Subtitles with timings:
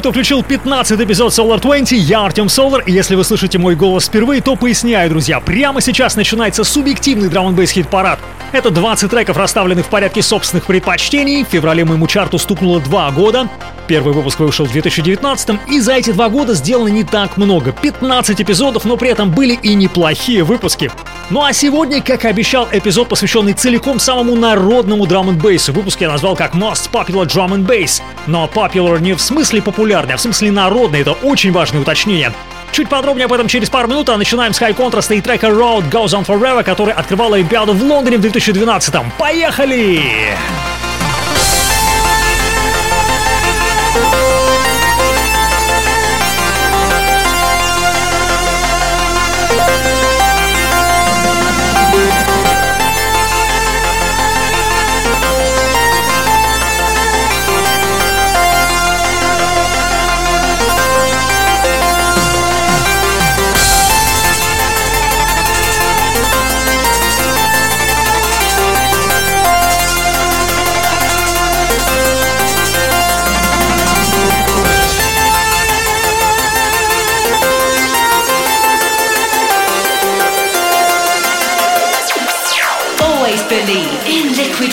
[0.00, 1.92] кто включил 15 эпизод Solar 20.
[1.92, 5.40] Я Артем Солар, и если вы слышите мой голос впервые, то поясняю, друзья.
[5.40, 8.18] Прямо сейчас начинается субъективный драм н хит парад
[8.52, 11.44] Это 20 треков, расставленных в порядке собственных предпочтений.
[11.44, 13.50] В феврале моему чарту стукнуло 2 года.
[13.88, 17.72] Первый выпуск вышел в 2019 и за эти два года сделано не так много.
[17.72, 20.90] 15 эпизодов, но при этом были и неплохие выпуски.
[21.30, 26.00] Ну а сегодня, как и обещал, эпизод, посвященный целиком самому народному драм н бейсу Выпуск
[26.00, 28.02] я назвал как Most Popular Drum and Bass.
[28.26, 31.02] Но popular не в смысле популярный, а в смысле народный.
[31.02, 32.32] Это очень важное уточнение.
[32.72, 35.88] Чуть подробнее об этом через пару минут, а начинаем с High Contrast и трека Road
[35.88, 39.04] Goes On Forever, который открывал Олимпиаду в Лондоне в 2012 -м.
[39.16, 40.02] Поехали!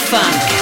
[0.10, 0.57] Funk.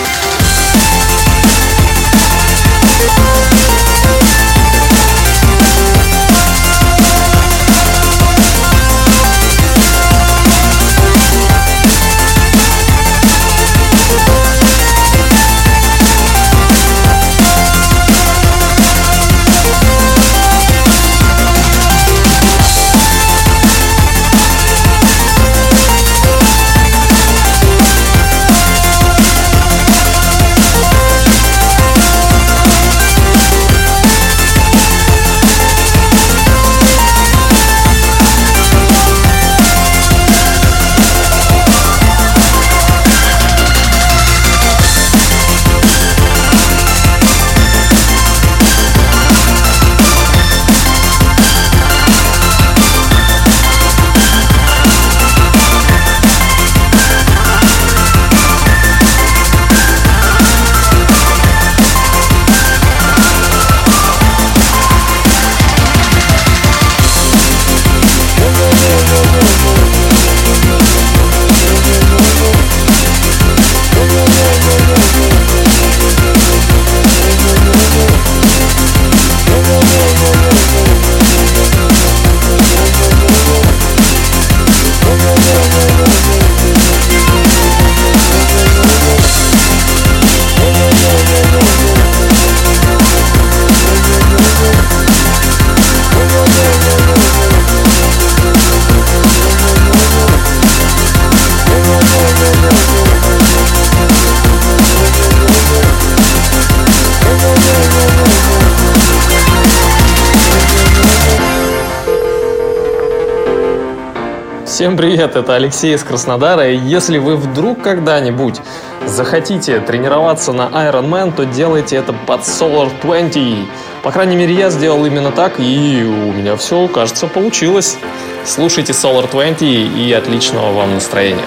[114.96, 116.72] Всем привет, это Алексей из Краснодара.
[116.72, 118.62] И если вы вдруг когда-нибудь
[119.06, 123.68] захотите тренироваться на Ironman, то делайте это под Solar 20.
[124.04, 127.98] По крайней мере, я сделал именно так, и у меня все, кажется, получилось.
[128.46, 131.44] Слушайте Solar 20 и отличного вам настроения.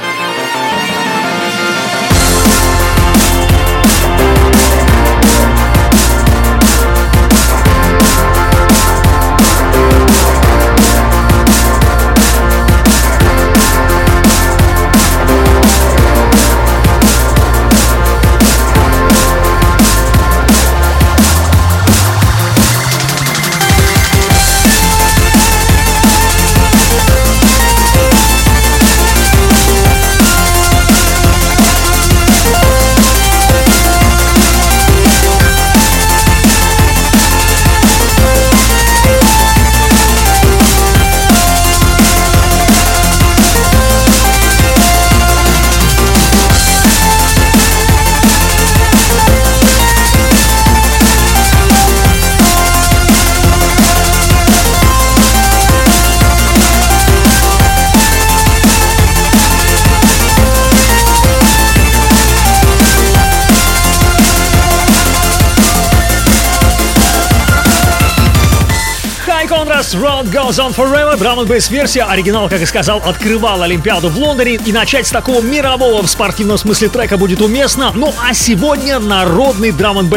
[69.88, 74.18] Contrast Round Goes On Forever, драм н версия, оригинал, как и сказал, открывал Олимпиаду в
[74.18, 78.98] Лондоне, и начать с такого мирового в спортивном смысле трека будет уместно, ну а сегодня
[78.98, 80.10] народный драм н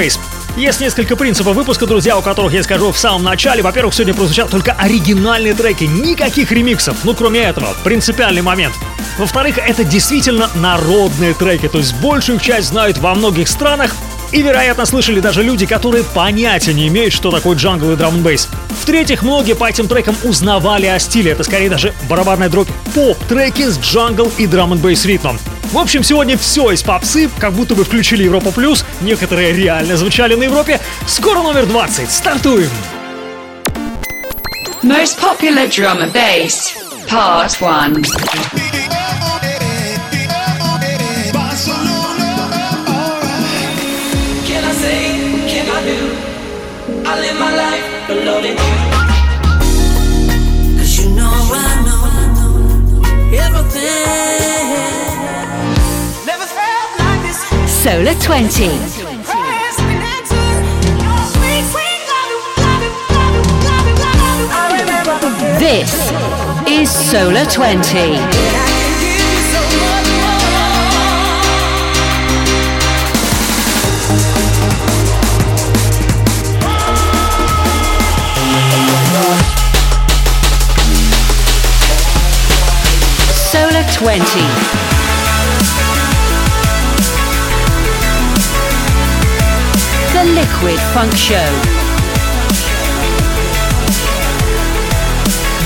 [0.57, 3.63] есть несколько принципов выпуска, друзья, у которых я скажу в самом начале.
[3.63, 6.97] Во-первых, сегодня прозвучат только оригинальные треки, никаких ремиксов.
[7.05, 8.73] Ну, кроме этого, принципиальный момент.
[9.17, 13.95] Во-вторых, это действительно народные треки, то есть большую их часть знают во многих странах,
[14.31, 18.47] и, вероятно, слышали даже люди, которые понятия не имеют, что такое джангл и драм бейс.
[18.81, 21.31] В-третьих, многие по этим трекам узнавали о стиле.
[21.31, 25.37] Это скорее даже барабанная дробь поп-треки с джангл и драм бейс ритмом.
[25.71, 30.35] В общем, сегодня все из попсы, как будто бы включили Европа Плюс, некоторые реально звучали
[30.35, 30.79] на Европе.
[31.07, 32.69] Скоро номер 20, стартуем!
[34.83, 36.73] Most popular drum and bass,
[37.07, 39.00] part 1.
[48.15, 48.57] Life loaded.
[50.77, 52.03] Cause you know I know
[53.33, 54.81] everything.
[56.25, 57.39] Never felt like this.
[57.83, 58.67] Solar 20.
[65.59, 66.11] This
[66.67, 68.60] is Solar 20.
[84.01, 84.17] 20.
[90.11, 91.37] The Liquid Funk Show.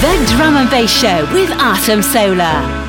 [0.02, 2.85] The Drum and Bass Show with Atom Solar.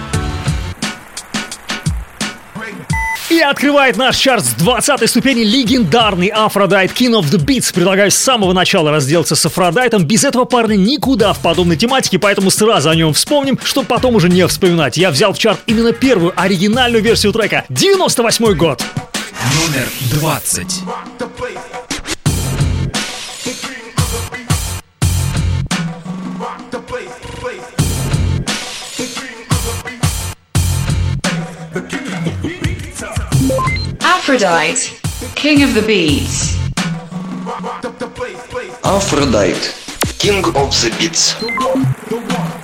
[3.37, 7.71] И открывает наш чарт с 20 ступени легендарный Aphrodite King of the Beats.
[7.75, 10.07] Предлагаю с самого начала разделаться с Aphrodite ом.
[10.07, 14.31] Без этого парня никуда в подобной тематике, поэтому сразу о нем вспомним, чтобы потом уже
[14.31, 14.97] не вспоминать.
[14.97, 17.67] Я взял в чарт именно первую оригинальную версию трека.
[17.69, 18.83] 98 год.
[19.55, 19.87] Номер
[20.19, 20.83] 20.
[34.29, 34.99] Aphrodite,
[35.37, 36.59] King of the Beats.
[38.85, 39.71] Aphrodite,
[40.19, 42.56] King of the Beats.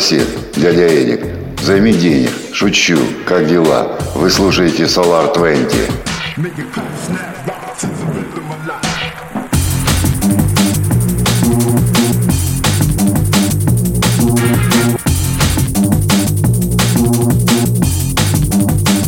[0.00, 1.20] Сосед, дядя Эдик.
[1.62, 2.30] Займи денег.
[2.52, 2.98] Шучу.
[3.24, 3.96] Как дела?
[4.16, 5.72] Вы слушаете Solar 20.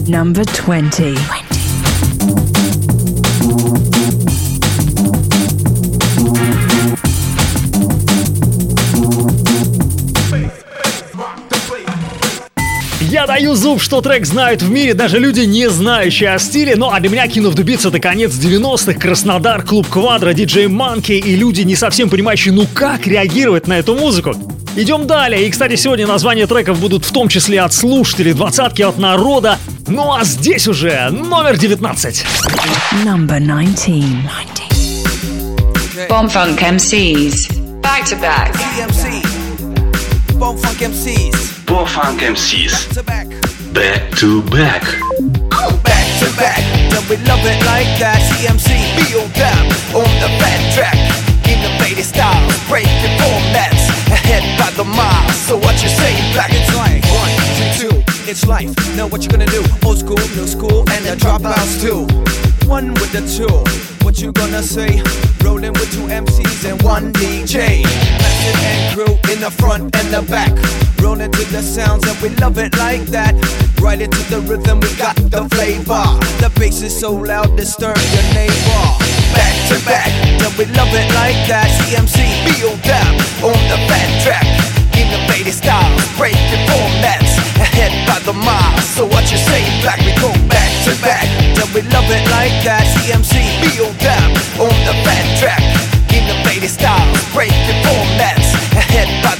[0.09, 1.17] Number 20.
[1.17, 1.46] 20.
[13.65, 16.77] Уф, что трек знают в мире даже люди, не знающие о стиле.
[16.77, 20.67] Ну а для меня King of the Beats это конец 90-х, Краснодар, Клуб Квадро, диджей
[20.67, 24.35] Манки и люди, не совсем понимающие, ну как реагировать на эту музыку.
[24.77, 25.47] Идем далее.
[25.47, 29.59] И, кстати, сегодня названия треков будут в том числе от слушателей, двадцатки от народа.
[29.87, 32.27] Ну а здесь уже номер 19.
[33.05, 34.27] Number 19.
[36.09, 37.49] Bomb Funk MCs.
[37.81, 38.53] Back to back.
[40.39, 41.65] Bone Funk MCs.
[41.65, 42.73] Bone Funk MCs.
[42.73, 43.26] Back to back.
[43.77, 44.81] Back to back.
[45.85, 46.65] Back to back.
[46.89, 48.25] Then we love it like that.
[48.25, 48.73] CMC.
[49.21, 49.65] On them.
[49.93, 50.97] On the fat track.
[51.45, 52.57] Innovative styles.
[52.73, 53.85] Breaking formats.
[54.09, 55.29] Ahead by the mile.
[55.45, 56.17] So what you say?
[56.33, 57.29] Black it's like one,
[57.61, 57.97] two, two.
[58.25, 58.73] It's life.
[58.97, 59.63] Know what you're gonna do.
[59.85, 62.09] Old school, new school, and the dropouts too.
[62.67, 63.53] One with the two.
[64.07, 65.03] What you gonna say?
[65.45, 67.85] Rolling with two MCs and one DJ.
[69.37, 70.53] And in the front and the back.
[71.05, 73.37] Rolling to the sounds and we love it like that.
[73.85, 76.09] Right into the rhythm, we got the flavor.
[76.41, 78.85] The bass is so loud, disturb your neighbor.
[79.37, 80.09] Back to back,
[80.41, 81.69] then we love it like that.
[81.85, 82.17] CMC,
[82.65, 83.13] on them,
[83.45, 84.49] on the fat track.
[84.97, 87.37] Innovative styles, breaking formats.
[87.61, 89.61] Ahead by the mile, so what you say?
[89.85, 91.29] Black, we go back to back.
[91.53, 92.89] Then we love it like that.
[93.05, 93.37] CMC,
[93.85, 94.29] on them,
[94.65, 95.61] on the fat track.
[96.09, 97.85] Innovative styles, breaking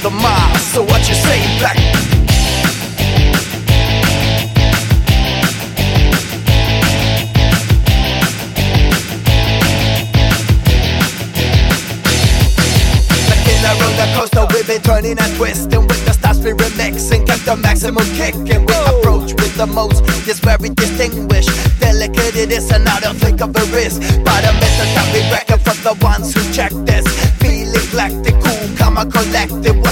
[0.09, 1.39] the mile, so what you say?
[1.59, 1.75] Black.
[13.27, 17.25] Like in a roller coaster, we've been turning and twisting with the styles we remixing.
[17.25, 20.03] Get the maximum kick and we approach with the most.
[20.25, 21.49] It's very distinguished.
[21.79, 23.99] Delicate it is, and I don't think of a risk.
[24.23, 27.05] But a method that we reckon for the ones who check this.
[27.39, 29.86] Feeling galactic, cool, come on, collective.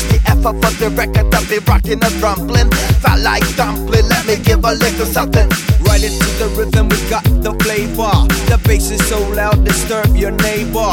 [0.46, 2.70] Effort for the record that be rocking and rumbling?
[3.02, 5.50] Felt like dumpling, let me give a little something.
[5.82, 8.14] Right into the rhythm, we got the flavor.
[8.46, 10.86] The bass is so loud, disturb your neighbor.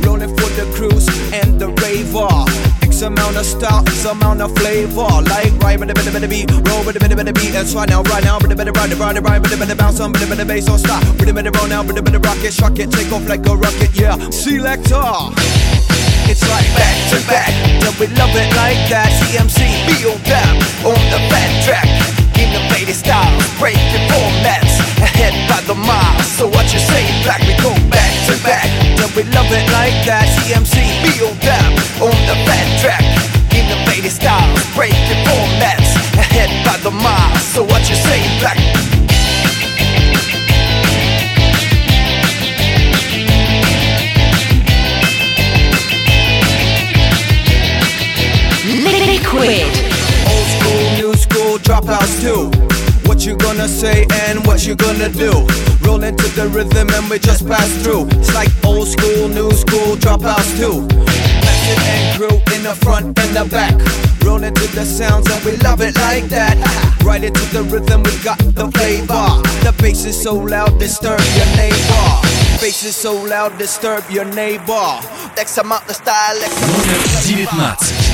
[0.00, 1.04] Rolling for the cruise
[1.36, 2.32] and the raver.
[2.80, 5.12] X amount of style, X amount of flavor.
[5.28, 7.52] Like right with the bit of beat, roll with the bit of beat.
[7.52, 10.24] That's right now, right now, the bit of ride, with the bit bounce on, the
[10.24, 11.04] bit bass, so stop.
[11.20, 13.92] The bit roll now, the bit of rocket, shock it, take off like a rocket,
[13.92, 14.16] yeah.
[14.30, 15.04] Selector.
[16.26, 19.12] It's like back to back, then we love it like that.
[19.12, 20.18] CMC, be on
[20.88, 21.88] on the fat track.
[22.34, 24.80] Innovative styles, breaking formats.
[25.04, 27.04] Ahead by the mile, so what you say?
[27.22, 28.66] Black, we go back to back,
[28.96, 30.24] then we love it like that.
[30.40, 31.36] CMC, be on
[32.00, 33.04] on the fat track.
[33.52, 35.92] Innovative styles, breaking formats.
[36.16, 38.20] Ahead by the mile, so what you say?
[38.40, 38.93] Black.
[49.34, 49.66] Liquid.
[50.30, 52.50] Old school, new school, dropouts too.
[53.08, 55.32] What you gonna say and what you gonna do?
[55.82, 58.06] Roll into the rhythm and we just pass through.
[58.12, 60.86] It's like old school, new school, dropouts too.
[60.86, 63.74] Method and crew in the front and the back.
[64.24, 66.56] Roll into the sounds and we love it like that.
[67.04, 69.42] Right into the rhythm, we got the flavor.
[69.62, 72.33] The bass is so loud, disturb your neighbor.
[72.58, 75.00] Faces so loud, disturb your neighbor.
[75.36, 77.26] Dex out the style, Dex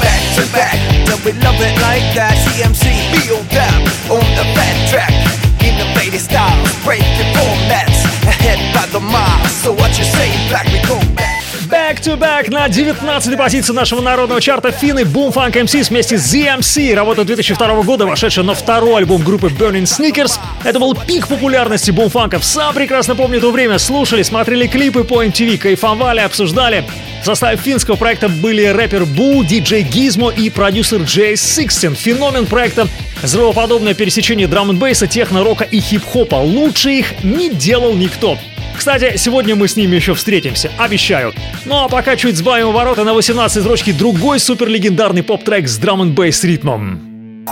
[0.00, 2.34] Back to back, then we love it like that.
[2.50, 3.78] CMC, feel that
[4.10, 5.14] on the fat track.
[5.62, 8.00] Innovative style, break the formats.
[8.26, 11.29] Ahead by the mile, so what you say, black, we go back.
[11.70, 16.34] Back to back на 19-й позиции нашего народного чарта финны Boom Funk MCs вместе с
[16.34, 16.94] ZMC.
[16.94, 20.32] Работа 2002 года, вошедшая на второй альбом группы Burning Sneakers.
[20.64, 22.44] Это был пик популярности бумфанков.
[22.44, 23.78] Сам прекрасно помню то время.
[23.78, 26.84] Слушали, смотрели клипы по MTV, кайфовали, обсуждали.
[27.22, 31.94] В составе финского проекта были рэпер Бу, диджей Гизмо и продюсер Джей Сикстин.
[31.94, 32.88] Феномен проекта
[33.22, 36.36] взрывоподобное пересечение драм н бейса техно-рока и хип-хопа.
[36.36, 38.38] Лучше их не делал никто.
[38.80, 41.34] Кстати, сегодня мы с ними еще встретимся, обещаю.
[41.66, 46.14] Ну а пока чуть сбавим обороты на 18 строчки другой суперлегендарный поп-трек с драм н
[46.14, 47.44] бейс ритмом.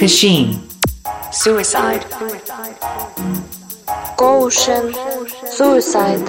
[0.00, 0.56] Machine.
[1.32, 2.02] Suicide.
[4.18, 4.96] Caution.
[5.56, 6.28] Suicide.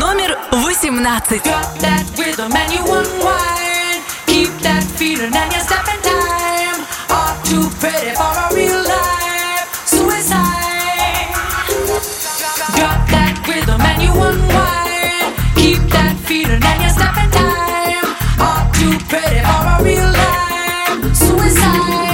[0.00, 1.42] Номер 18.
[1.44, 4.00] Drop that rhythm and you unwind.
[4.26, 6.86] Keep that feeling and you step in time.
[7.10, 8.71] All too pretty for a real
[21.14, 22.11] Suicide.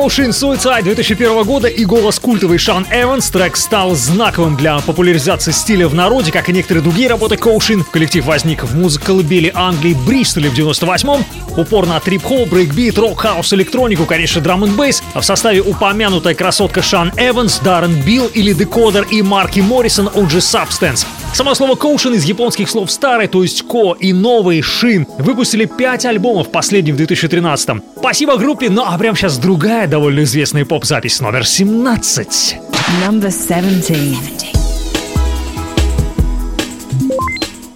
[0.00, 3.28] Kosheen Suicide 2001 года и голос культовый Шан Эванс.
[3.28, 7.84] Трек стал знаковым для популяризации стиля в народе, как и некоторые другие работы Kosheen.
[7.84, 11.22] Коллектив возник в музыколыбели Англии Бристоле в 98-м.
[11.54, 15.02] Упор на трип-хоп, брейкбит, рок-хаус, электронику, конечно, драм н бейс.
[15.12, 20.38] А в составе упомянутая красотка Шан Эванс, Даррен Билл или Декодер и Марки Моррисон OG
[20.38, 21.04] Substance.
[21.32, 25.06] Само слово «Kosheen» из японских слов «старый», то есть «ко» и «новый» «шин».
[25.18, 27.82] Выпустили 5 альбомов, последний в 2013-м.
[27.98, 32.56] Спасибо группе, ну а прямо сейчас другая довольно известная поп-запись номер 17.
[33.04, 34.54] Number 17.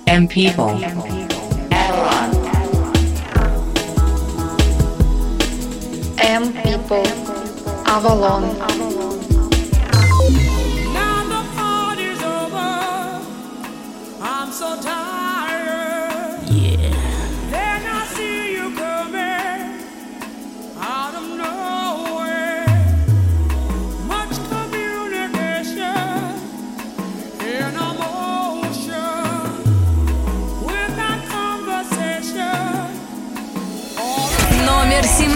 [0.06, 0.80] M people.
[6.18, 7.06] M People.
[7.86, 8.42] Avalon.
[8.58, 8.93] Now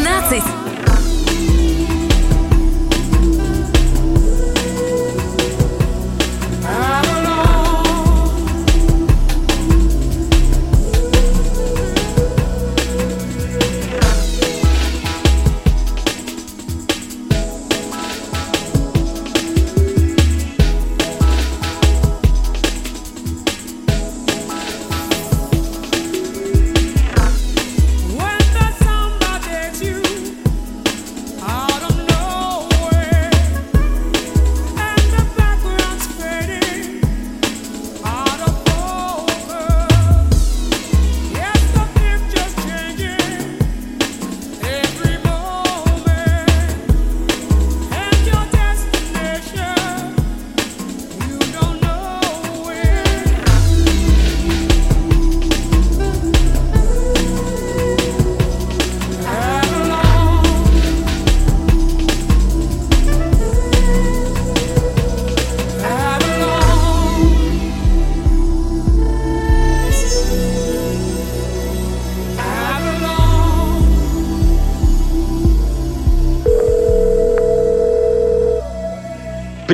[0.09, 0.58] 12.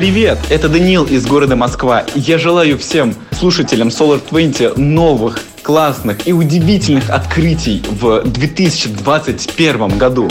[0.05, 2.05] Привет, это Даниил из города Москва.
[2.13, 10.29] Я желаю всем слушателям Solar 20 новых, классных и удивительных открытий в 2021 году.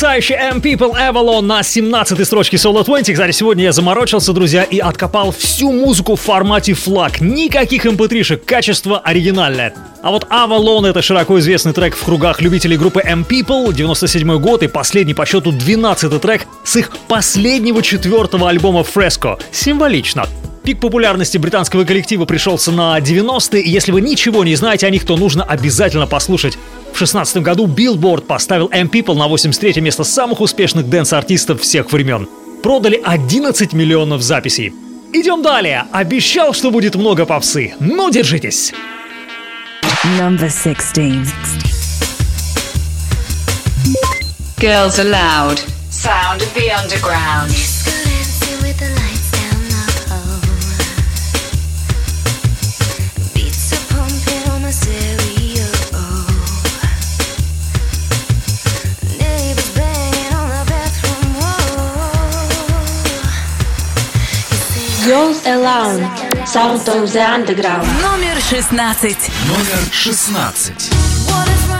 [0.00, 3.12] Потрясающий M People Avalon на 17 строчке Solo 20.
[3.12, 7.20] Кстати, сегодня я заморочился, друзья, и откопал всю музыку в формате флаг.
[7.20, 9.74] Никаких mp3-шек, качество оригинальное.
[10.02, 14.62] А вот Avalon это широко известный трек в кругах любителей группы M People, 97 год
[14.62, 19.38] и последний по счету 12 трек с их последнего четвертого альбома Fresco.
[19.52, 20.26] Символично.
[20.62, 25.06] Пик популярности британского коллектива пришелся на 90-е, и если вы ничего не знаете о них,
[25.06, 26.58] то нужно обязательно послушать.
[26.92, 32.28] В 16 году Billboard поставил M People на 83 место самых успешных дэнс-артистов всех времен.
[32.62, 34.74] Продали 11 миллионов записей.
[35.12, 35.86] Идем далее.
[35.92, 37.74] Обещал, что будет много попсы.
[37.80, 38.72] Ну, держитесь.
[40.18, 41.34] Number 16.
[44.58, 45.58] Girls Aloud.
[45.90, 47.89] Sound of the Underground.
[65.10, 65.98] Girls Aloud.
[66.46, 67.84] Sound of the Underground.
[68.00, 68.76] Номер 16.
[68.76, 71.79] Номер 16.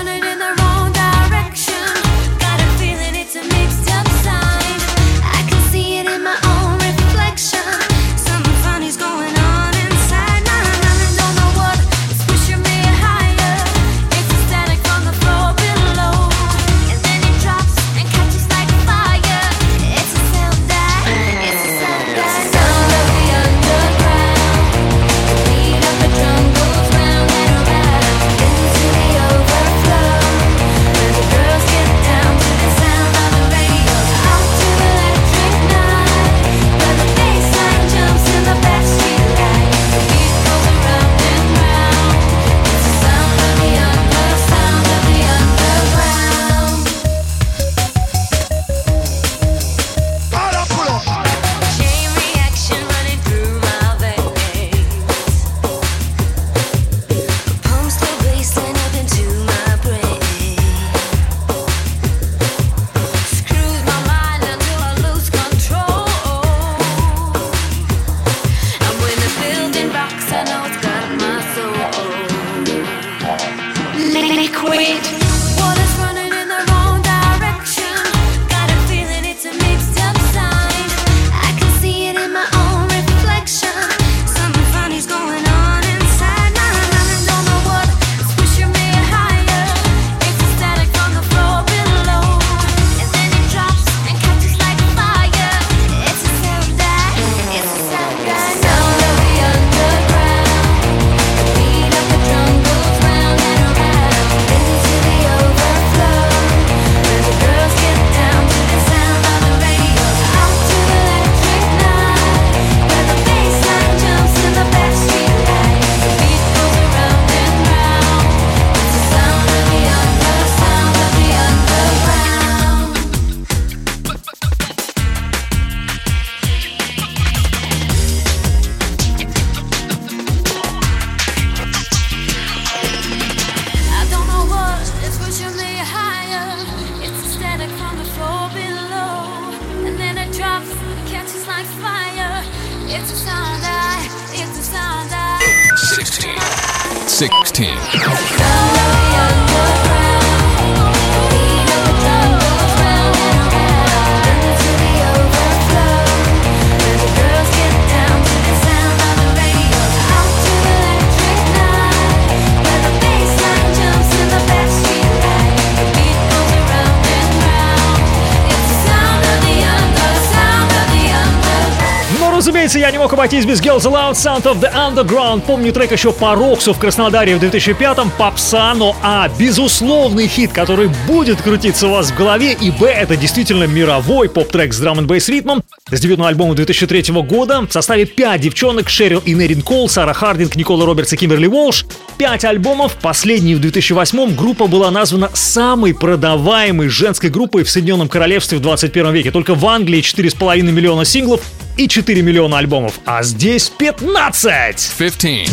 [172.91, 175.43] Я не мог обойтись без Girls Aloud Sound of the Underground.
[175.43, 180.91] Помню трек еще по Роксу в Краснодаре в 2005-м, попса, но А, безусловный хит, который
[181.07, 185.29] будет крутиться у вас в голове, и Б, это действительно мировой поп-трек с драм бейс
[185.29, 185.63] ритмом.
[185.89, 190.57] С дебютного альбома 2003 года в составе 5 девчонок Шерил и Нерин Кол, Сара Хардинг,
[190.57, 191.87] Никола Робертс и Кимберли Уолш.
[192.19, 198.59] 5 альбомов, последний в 2008 группа была названа самой продаваемой женской группой в Соединенном Королевстве
[198.59, 199.31] в 21 веке.
[199.31, 201.41] Только в Англии 4,5 миллиона синглов
[201.81, 204.79] и 4 миллиона альбомов, а здесь 15!
[204.79, 205.51] 15.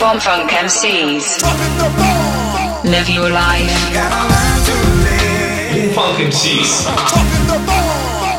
[0.00, 1.42] Bomb Funk MCs.
[2.84, 3.70] Live your life.
[5.94, 6.88] Funk MCs.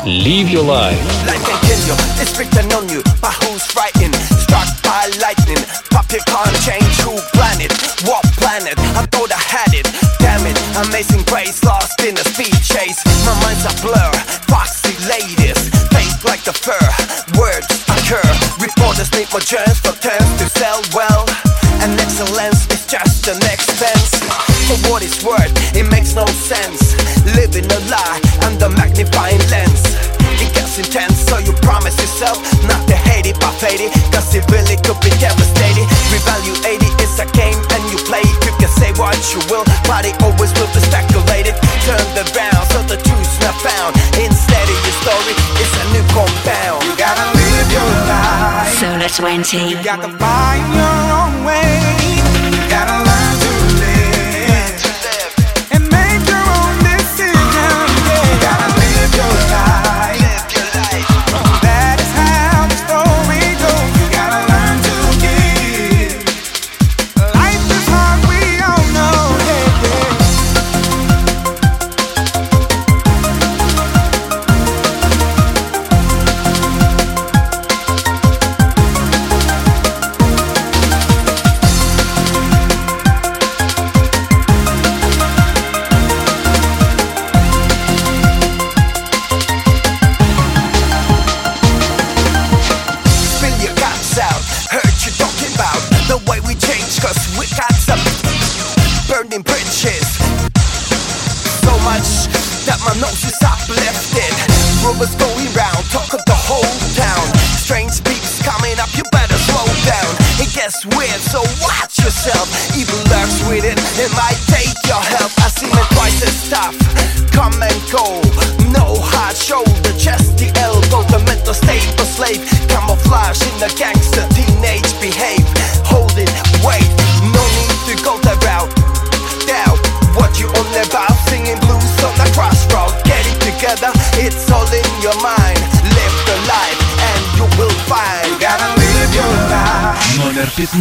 [0.04, 0.98] Live your life.
[1.26, 4.12] Life continue, it's written on you by who's writing.
[4.42, 7.70] Struck by lightning, pop your can't change who planet,
[8.02, 8.74] what planet?
[8.98, 9.86] I thought I had it,
[10.18, 10.58] damn it.
[10.88, 12.98] Amazing grace, lost in a speed chase.
[13.24, 14.12] My mind's a blur,
[14.50, 15.58] foxy ladies,
[15.94, 16.86] fake like the fur.
[17.38, 18.26] Words occur,
[18.58, 21.24] reporters need more germs for terms to sell well.
[21.82, 24.18] And excellence is just an expense.
[24.66, 26.94] For what it's worth, it makes no sense.
[27.36, 30.11] Living a lie under magnifying lens.
[30.40, 33.92] It gets intense, so you promise yourself not to hate it, but fade it.
[34.14, 35.86] Cause it really could be devastating.
[36.12, 38.36] Revalue 80 is a game and you play it.
[38.46, 41.54] You can say what you will, but it always will be speculated.
[41.84, 43.96] Turned around, so the truth's not found.
[44.16, 46.84] Instead of your story, it's a new compound.
[46.86, 48.72] You gotta live your life.
[48.80, 49.68] Solar 20.
[49.68, 51.91] You got to find your own way.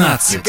[0.01, 0.41] 15.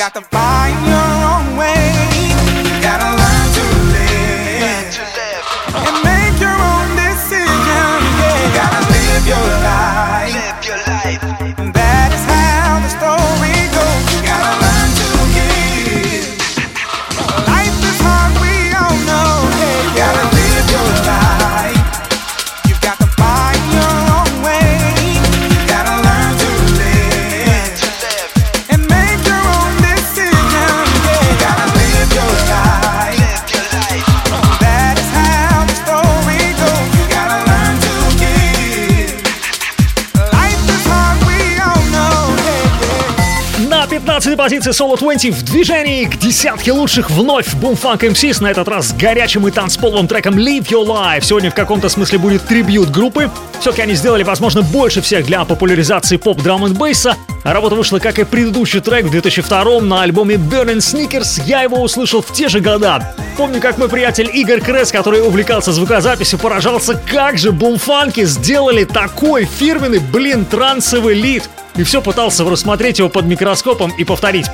[44.42, 48.88] 15 позиции Solo 20 в движении к десятке лучших вновь Boomfunk MCs, на этот раз
[48.88, 51.22] с горячим и танцполовым треком Live Your Life.
[51.22, 53.30] Сегодня в каком-то смысле будет трибют группы.
[53.62, 57.14] Все-таки они сделали, возможно, больше всех для популяризации поп драм н бейса.
[57.44, 61.44] Работа вышла, как и предыдущий трек в 2002 на альбоме Burning Sneakers.
[61.46, 63.14] Я его услышал в те же года.
[63.36, 69.44] Помню, как мой приятель Игорь Крес, который увлекался звукозаписью, поражался, как же бумфанки сделали такой
[69.44, 74.46] фирменный, блин, трансовый лид и все пытался рассмотреть его под микроскопом и повторить.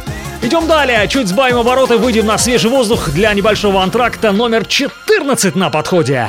[0.43, 5.71] Идем далее, чуть сбавим обороты, выйдем на свежий воздух для небольшого антракта номер 14 на
[5.71, 6.29] подходе.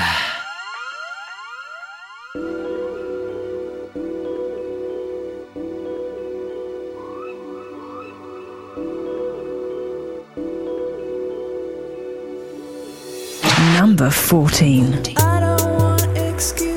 [13.99, 16.68] Number 14.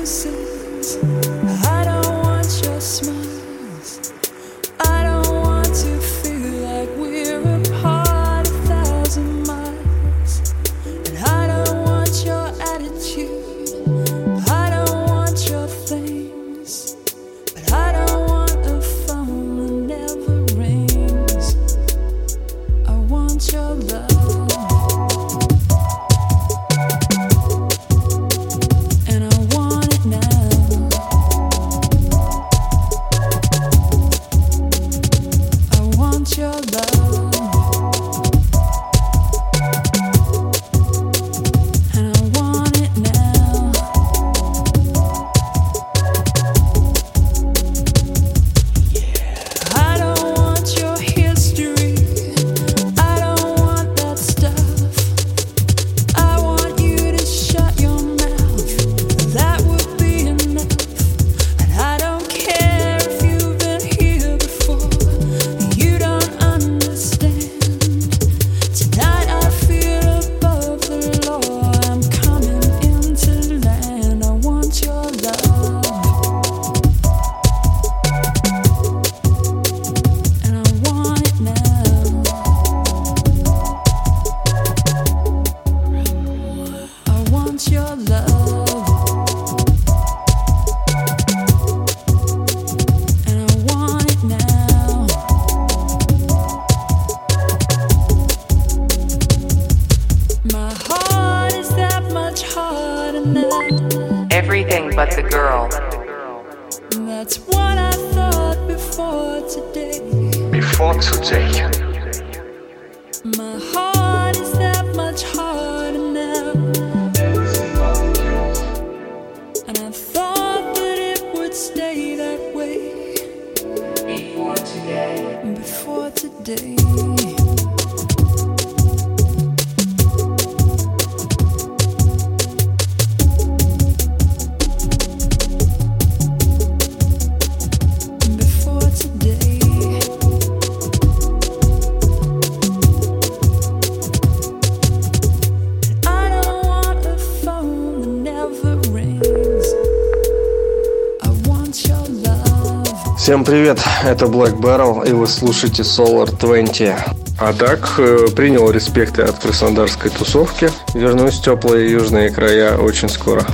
[153.23, 156.93] Всем привет, это Black Barrel, и вы слушаете Solar 20.
[157.39, 160.69] А так, э, принял респекты от краснодарской тусовки.
[160.93, 163.45] Вернусь в теплые южные края очень скоро.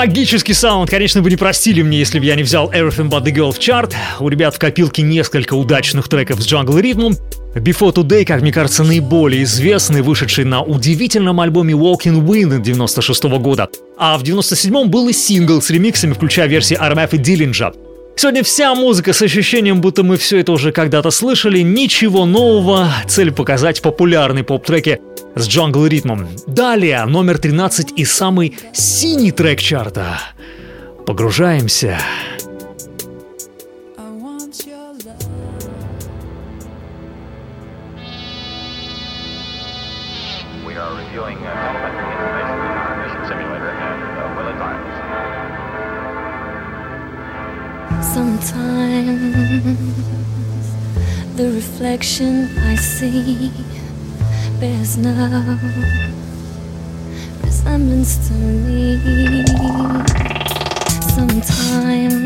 [0.00, 0.88] Магический саунд.
[0.88, 3.58] Конечно, вы не простили мне, если бы я не взял Everything But The Girl в
[3.58, 3.94] чарт.
[4.18, 7.18] У ребят в копилке несколько удачных треков с джангл ритмом.
[7.54, 13.68] Before Today, как мне кажется, наиболее известный, вышедший на удивительном альбоме Walking Wind 96 года.
[13.98, 17.74] А в 97-м был и сингл с ремиксами, включая версии RMF и Диллинджа.
[18.16, 23.32] Сегодня вся музыка с ощущением, будто мы все это уже когда-то слышали, ничего нового, цель
[23.32, 25.00] показать популярные поп-треки
[25.34, 26.28] с джангл ритмом.
[26.46, 30.20] Далее номер 13 и самый синий трек чарта.
[31.06, 31.98] Погружаемся.
[31.98, 32.39] We
[48.20, 49.64] Sometimes
[51.36, 53.50] the reflection I see
[54.60, 55.14] bears no
[57.42, 59.46] resemblance to me.
[61.16, 62.20] Sometimes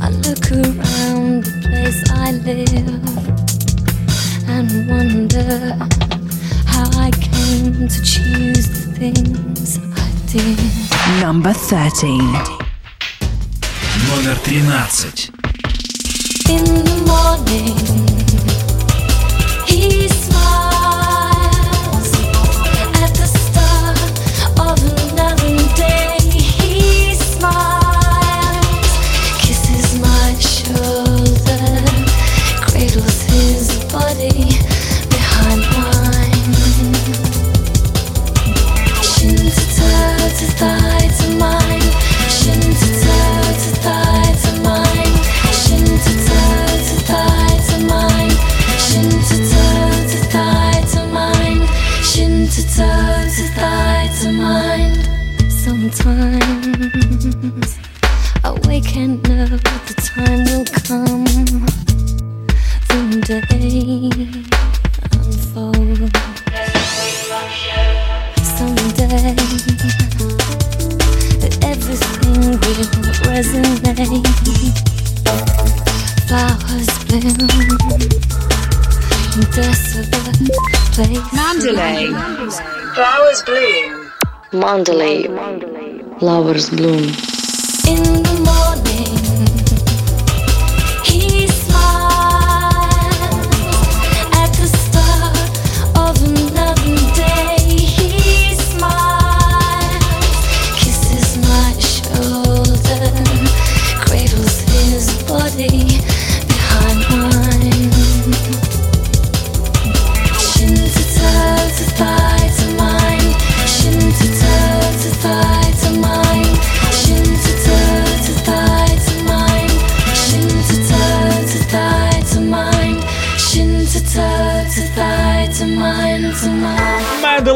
[0.00, 3.02] I look around the place I live
[4.48, 5.74] and wonder
[6.66, 11.20] how I came to choose the things I did.
[11.20, 12.69] Number 13.
[14.10, 15.30] Номер 13.
[16.48, 17.76] In the morning,
[60.90, 61.24] come.
[63.26, 64.10] The day
[65.14, 66.10] unfolds.
[68.56, 69.38] Someday
[71.70, 72.56] everything will
[73.30, 74.34] resonate.
[76.26, 77.90] Flowers bloom
[79.54, 80.64] desolate
[80.94, 81.28] place.
[81.32, 82.06] Mandalay.
[82.94, 84.10] Flowers bloom.
[84.52, 85.20] Mandalay.
[86.18, 87.04] Flowers bloom.
[87.86, 89.29] In the morning,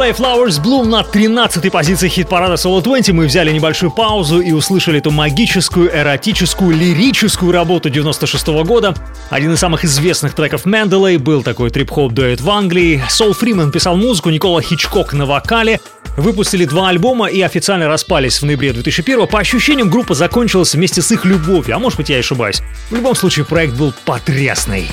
[0.04, 4.98] Mandalay Flowers Bloom на 13-й позиции хит-парада Solo 20 мы взяли небольшую паузу и услышали
[4.98, 8.94] эту магическую, эротическую, лирическую работу 96 года.
[9.30, 13.02] Один из самых известных треков Mandalay был такой трип-хоп дуэт в Англии.
[13.08, 15.80] Сол Фриман писал музыку, Никола Хичкок на вокале.
[16.18, 21.10] Выпустили два альбома и официально распались в ноябре 2001 По ощущениям, группа закончилась вместе с
[21.12, 22.60] их любовью, а может быть я ошибаюсь.
[22.90, 24.86] В любом случае, проект был потрясный.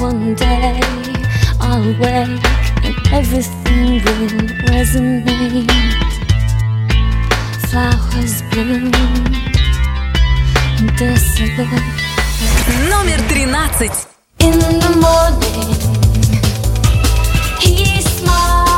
[0.00, 0.82] One day
[1.60, 6.12] I'll wake and everything will resonate.
[7.68, 8.92] Flowers bloom
[10.78, 11.82] in desolate
[12.90, 14.06] Номер тринадцать.
[14.38, 15.74] In the morning,
[17.60, 18.75] he smiles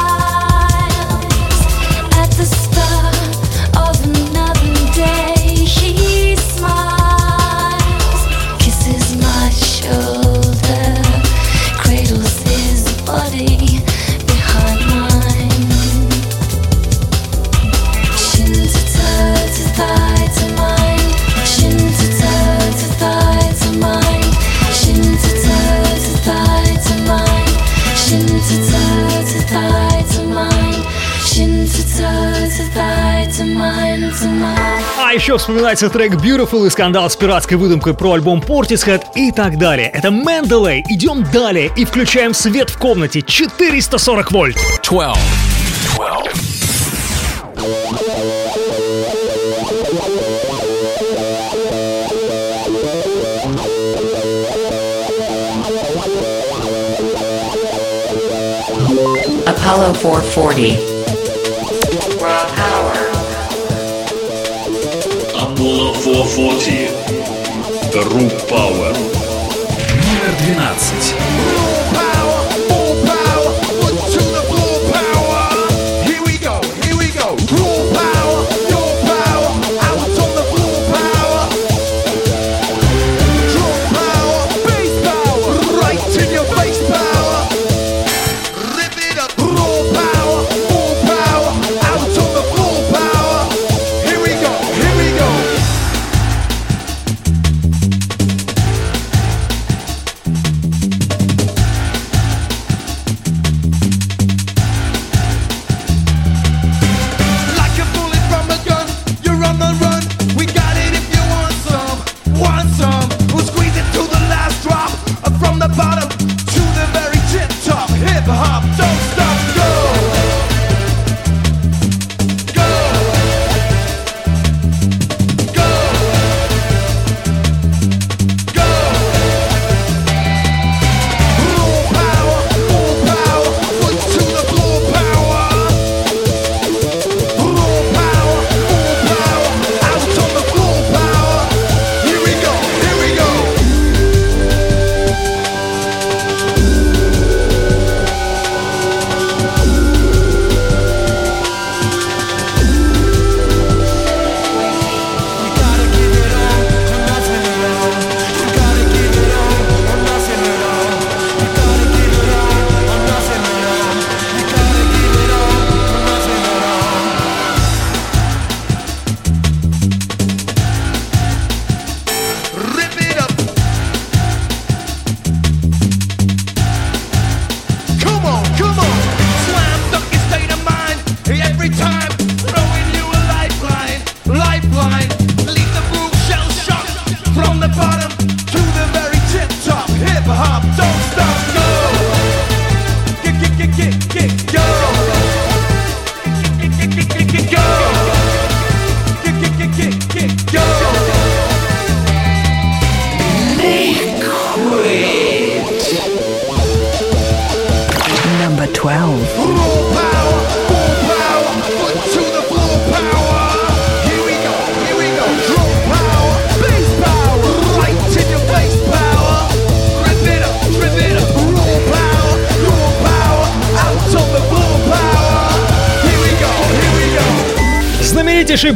[35.04, 39.58] А еще вспоминается трек Beautiful и скандал с пиратской выдумкой про альбом Portishead и так
[39.58, 39.88] далее.
[39.88, 40.84] Это Менделей.
[40.88, 44.56] Идем далее и включаем свет в комнате 440 вольт.
[44.82, 46.48] 12.
[59.46, 60.87] Apollo 440.
[66.24, 66.88] 440.
[67.94, 68.92] Root Power.
[70.06, 71.57] Номер 12.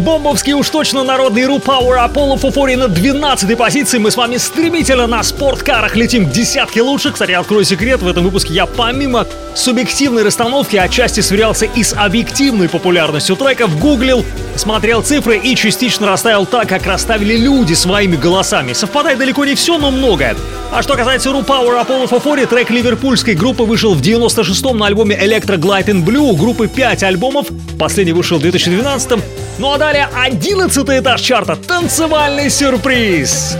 [0.03, 3.98] Бомбовский уж точно народный Ру Power Apollo Фуфори на 12 позиции.
[3.98, 7.14] Мы с вами стремительно на спорткарах летим к десятке лучших.
[7.14, 12.68] Кстати, открою секрет, в этом выпуске я помимо субъективной расстановки отчасти сверялся и с объективной
[12.68, 14.24] популярностью треков, гуглил,
[14.57, 18.72] смотрел цифры и частично расставил так, как расставили люди своими голосами.
[18.72, 20.36] Совпадает далеко не все, но многое.
[20.72, 25.16] А что касается Ру Power Apollo Фуфори, трек ливерпульской группы вышел в 96-м на альбоме
[25.16, 26.34] Electro Glide in Blue.
[26.34, 27.48] Группы 5 альбомов,
[27.78, 29.22] последний вышел в 2012 м
[29.62, 31.54] Ну а далее 11 этаж чарта.
[31.54, 33.56] Танцевальный сюрприз.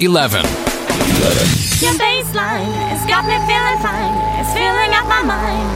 [0.00, 0.44] 11.
[1.80, 4.12] Your baseline has got me feeling fine.
[4.40, 5.70] It's filling up my mind.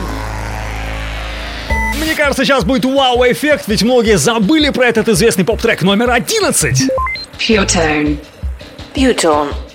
[2.01, 6.89] Мне кажется, сейчас будет вау-эффект, ведь многие забыли про этот известный поп-трек номер 11.
[7.37, 8.17] Pure tone.
[8.93, 9.68] Butone.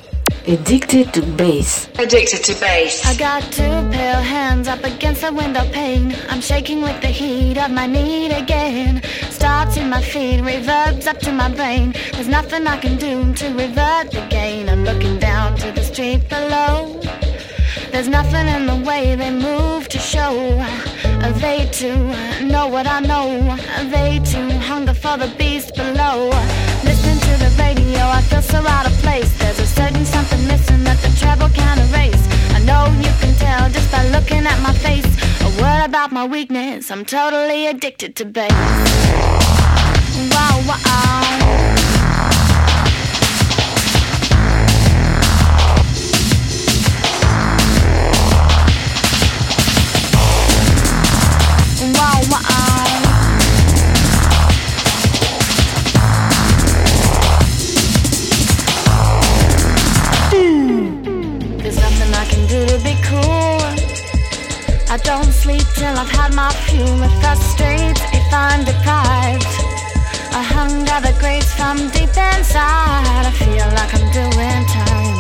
[0.47, 1.89] Addicted to bass.
[1.99, 3.07] Addicted to bass.
[3.07, 6.15] I got two pale hands up against the window pane.
[6.29, 9.03] I'm shaking with the heat of my need again.
[9.31, 11.95] Starts in my feet, reverbs up to my brain.
[12.13, 14.69] There's nothing I can do to revert the gain.
[14.69, 17.01] I'm looking down to the street below.
[17.91, 20.63] There's nothing in the way they move to show.
[21.41, 22.13] They too
[22.45, 23.57] know what I know.
[23.89, 26.29] They too hunger for the beast below.
[26.85, 29.33] Listening to the radio, I feel so out of place.
[29.39, 32.25] There's a certain something missing that the treble can't erase.
[32.57, 35.07] I know you can tell just by looking at my face.
[35.43, 38.53] A word about my weakness, I'm totally addicted to bass.
[40.33, 40.81] Wow, wow.
[51.95, 52.84] Wow, wow.
[64.95, 67.03] I don't sleep till I've had my fuel.
[67.03, 69.51] It frustrates if I'm deprived.
[70.31, 73.27] A hunger that grates from deep inside.
[73.27, 75.19] I feel like I'm doing time.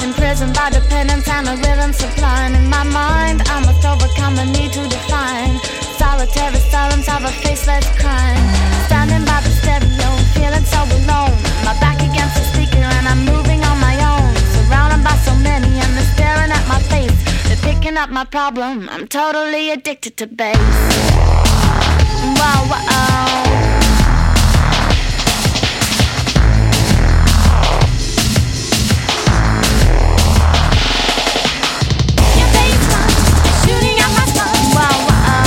[0.00, 3.44] Imprisoned by dependence and a rhythm supplying in my mind.
[3.52, 5.60] I must overcome the need to define.
[6.00, 8.40] Solitary silence of a faceless crime.
[8.88, 11.36] Standing by the stereo, feeling so alone.
[11.68, 14.32] My back against the speaker and I'm moving on my own.
[14.56, 17.29] Surrounded by so many and they're staring at my face.
[17.50, 18.88] They're picking up my problem.
[18.88, 20.56] I'm totally addicted to bass.
[22.38, 23.26] Wow, wow.
[33.64, 34.62] Shooting at my phone.
[34.76, 35.42] Wow, wow.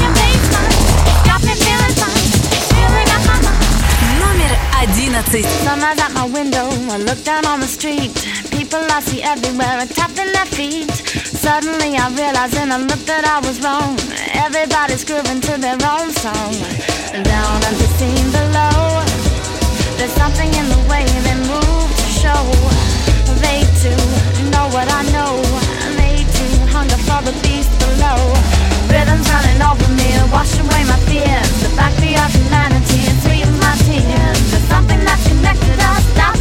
[0.00, 0.74] Your baseline
[1.24, 2.28] got me feeling fine.
[2.72, 3.62] Feeling at my mind.
[4.18, 4.52] Номер
[4.82, 5.46] одиннадцать.
[5.64, 8.10] Sunrise at my window, I look down on the street.
[8.70, 10.94] People I see everywhere are tapping their feet.
[10.94, 13.98] Suddenly I realize in a look that I was wrong.
[14.30, 16.54] Everybody's grooving to their own song.
[17.10, 19.02] Down at the scene below,
[19.98, 22.46] there's something in the way they move to show.
[23.42, 23.98] They too
[24.54, 25.42] know what I know.
[25.98, 28.22] They too hunger for the beast below.
[28.86, 31.50] Rhythms running over me, wash away my fears.
[31.58, 34.38] The backbeat of humanity and sweeten my tears.
[34.54, 36.39] There's something that's connected us down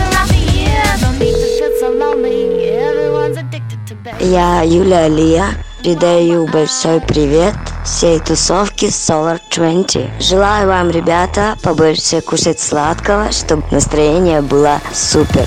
[4.22, 5.48] Я, Юля Алия,
[5.84, 10.22] передаю большой привет всей тусовке Solar 20.
[10.22, 15.46] Желаю вам, ребята, побольше кушать сладкого, чтобы настроение было супер.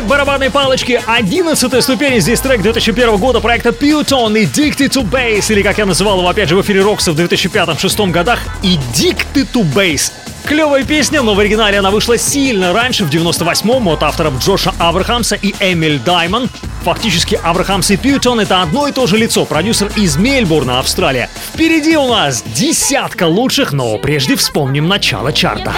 [0.00, 2.20] Итак, барабанные палочки, 11 ступень.
[2.22, 6.48] Здесь трек 2001 года проекта Pewton Addicted to Bass, или как я называл его опять
[6.48, 10.10] же в эфире Рокса в 2005-2006 годах, Addicted to Bass.
[10.46, 15.34] Клевая песня, но в оригинале она вышла сильно раньше, в 98-м, от авторов Джоша Абрахамса
[15.34, 16.48] и Эмиль Даймон.
[16.82, 21.28] Фактически Абрахамс и Пьютон это одно и то же лицо, продюсер из Мельбурна, Австралия.
[21.52, 25.74] Впереди у нас десятка лучших, но прежде вспомним начало чарта.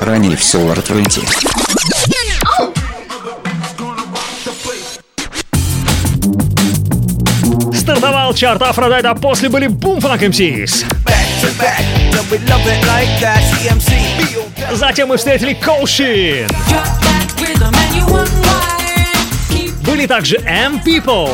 [0.00, 1.24] Ранее в Solar 20.
[7.86, 10.84] Стартовал чарт Aphrodite а, после были Boom Funk MCs.
[14.72, 16.48] Затем мы встретили Kosheen.
[19.82, 21.30] Были также M People.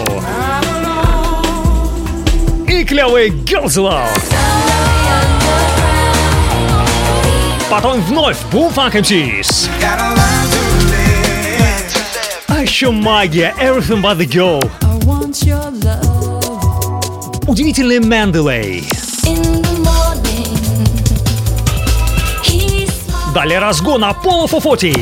[2.69, 4.23] И клевые Girls Love.
[7.71, 9.71] Потом вновь Boom Funk MCs.
[12.47, 16.22] А еще магия Everything But The Girl.
[17.47, 18.85] Удивительный Менделей.
[23.35, 24.97] Далее разгон Apollo 440.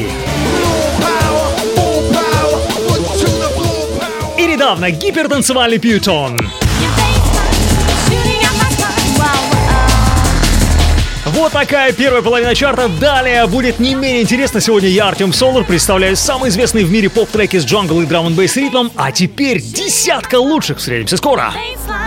[4.38, 6.38] И недавно гипертанцевальный Пьютон.
[11.26, 12.88] Вот такая первая половина чарта.
[12.88, 14.60] Далее будет не менее интересно.
[14.60, 18.34] Сегодня я, Артем Солар, представляю самые известные в мире поп-треки с джангл и драм н
[18.34, 18.90] бейс ритмом.
[18.96, 20.78] А теперь десятка лучших.
[20.78, 21.52] Встретимся скоро.
[21.54, 21.99] Baseline.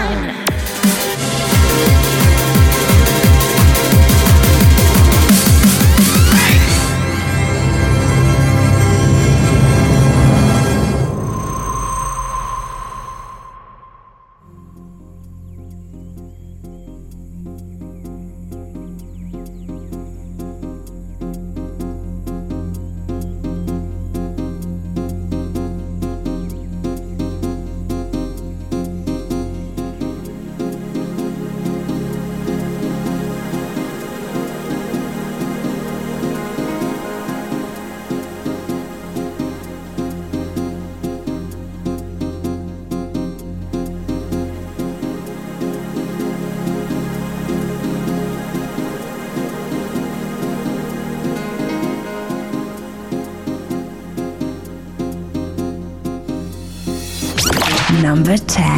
[58.24, 58.73] Number 10.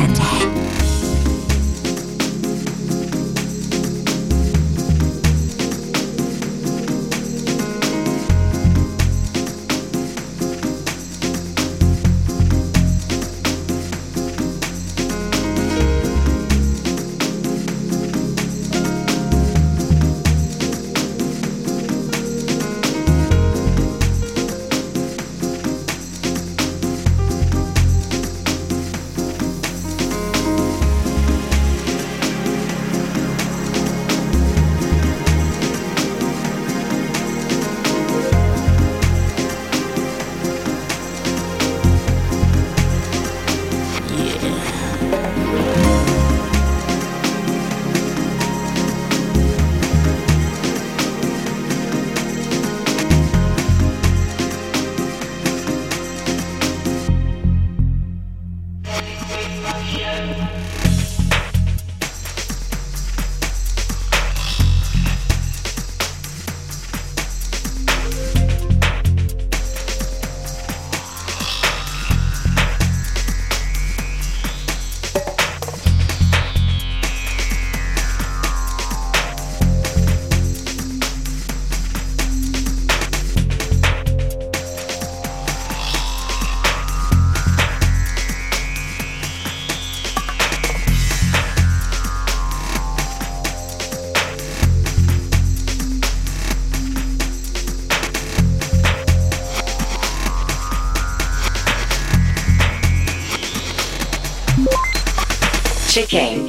[105.95, 106.44] Chicken.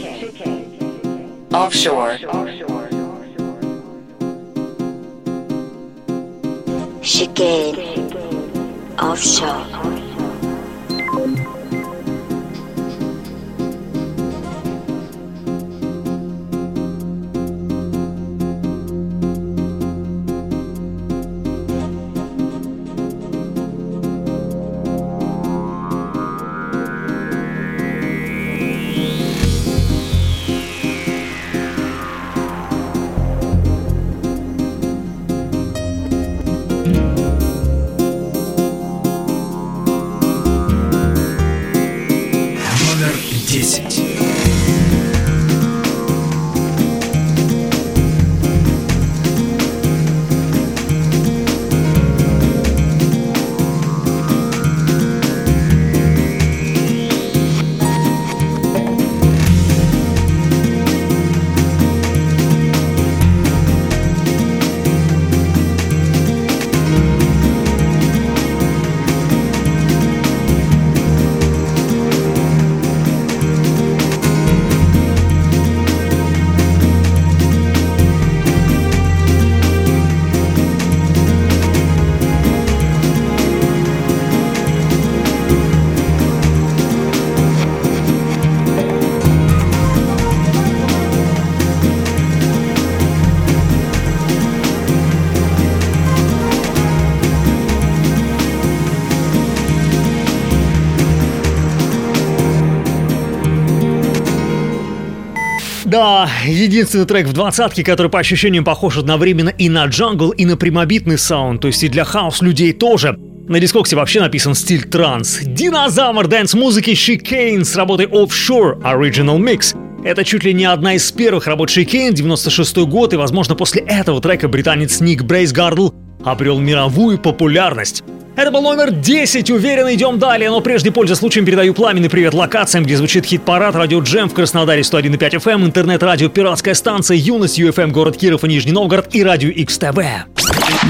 [105.97, 110.59] Да, единственный трек в двадцатке, который по ощущениям похож одновременно и на джангл, и на
[110.59, 113.19] прямобитный саунд, то есть и для хаус людей тоже.
[113.49, 115.39] На Discogs е вообще написан стиль транс.
[115.41, 119.75] Динозавр дэнс-музыки Chicane с работой Offshore Original Mix.
[120.05, 124.21] Это чуть ли не одна из первых работ Chicane, 96 год, и, возможно, после этого
[124.21, 125.93] трека британец Ник Брейсгардл
[126.23, 128.05] обрел мировую популярность.
[128.37, 132.85] Это был номер 10, уверенно идем далее, но прежде, пользуясь случаем, передаю пламенный привет локациям,
[132.85, 138.19] где звучит хит-парад, радио Джем в Краснодаре 101,5 FM, интернет-радио «Пиратская станция», Юность, UFM, город
[138.19, 140.05] Киров и Нижний Новгород и радио XTB.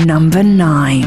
[0.05, 1.07] Number 9.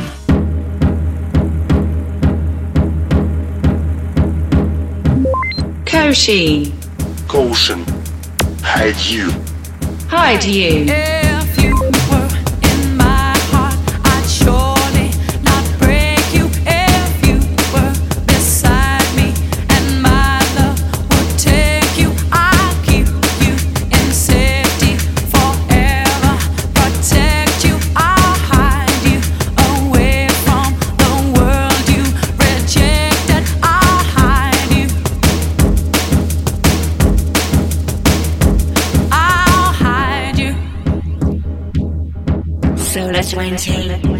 [5.86, 6.72] Koshi.
[7.28, 7.84] Caution.
[8.64, 9.30] Hide you.
[10.10, 10.86] Hide you.
[10.86, 11.29] If
[43.32, 44.19] 20.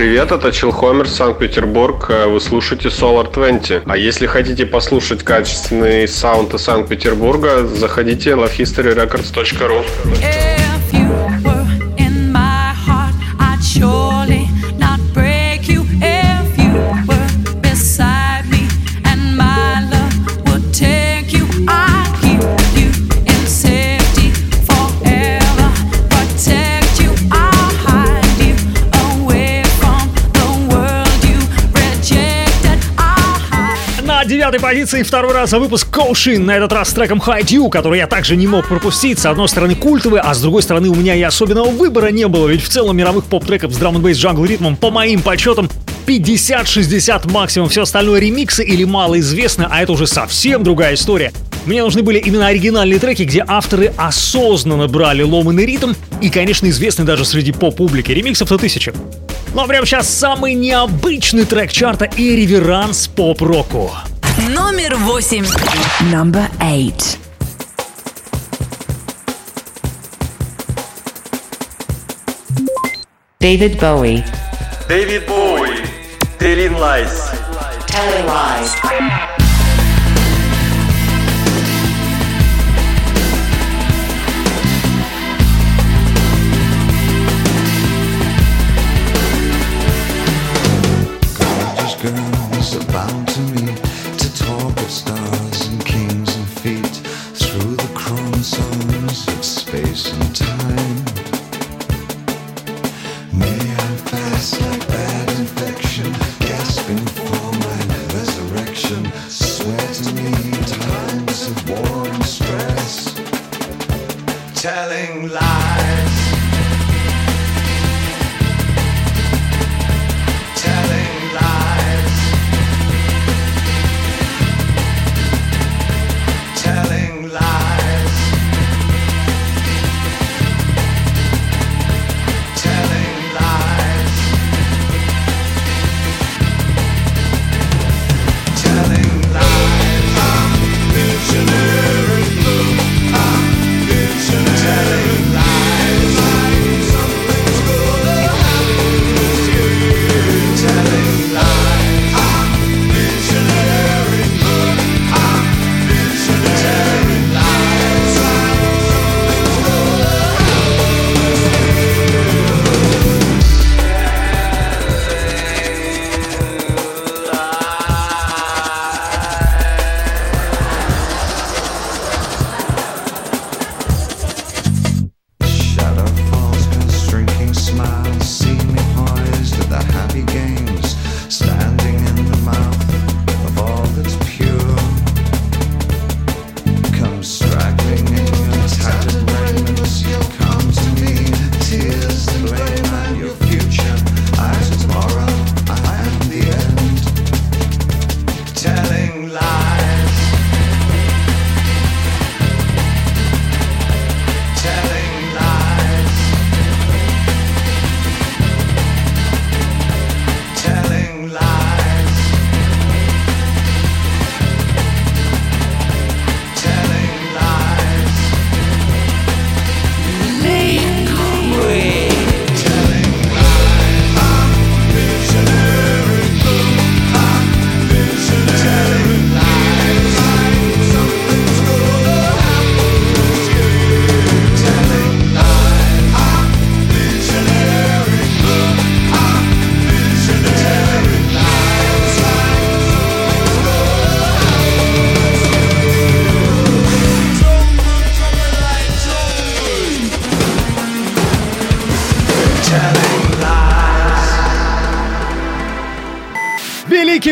[0.00, 2.06] Привет, это Чилхомер, Санкт-Петербург.
[2.08, 3.82] Э, Вы слушаете Solar 20.
[3.84, 9.84] А если хотите послушать качественный саунд из Санкт-Петербурга, заходите на lovehistoryrecords.ru.
[34.50, 37.98] девятой позиции второй раз за выпуск Коушин, на этот раз с треком Hide You, который
[37.98, 39.20] я также не мог пропустить.
[39.20, 42.48] С одной стороны культовый, а с другой стороны у меня и особенного выбора не было,
[42.48, 45.70] ведь в целом мировых поп-треков с драм н джангл ритмом, по моим подсчетам,
[46.06, 51.32] 50-60 максимум, все остальное ремиксы или малоизвестны, а это уже совсем другая история.
[51.64, 57.04] Мне нужны были именно оригинальные треки, где авторы осознанно брали ломанный ритм и, конечно, известны
[57.04, 58.10] даже среди поп-публики.
[58.10, 58.92] Ремиксов-то тысячи.
[59.54, 63.92] Но прямо сейчас самый необычный трек чарта и реверанс поп-року.
[64.49, 65.43] Номер 8.
[66.11, 67.17] Number 8.
[73.39, 74.23] David Bowie.
[74.87, 75.83] David Bowie.
[76.39, 77.31] Telling Lies.
[77.87, 79.38] Telling Lies.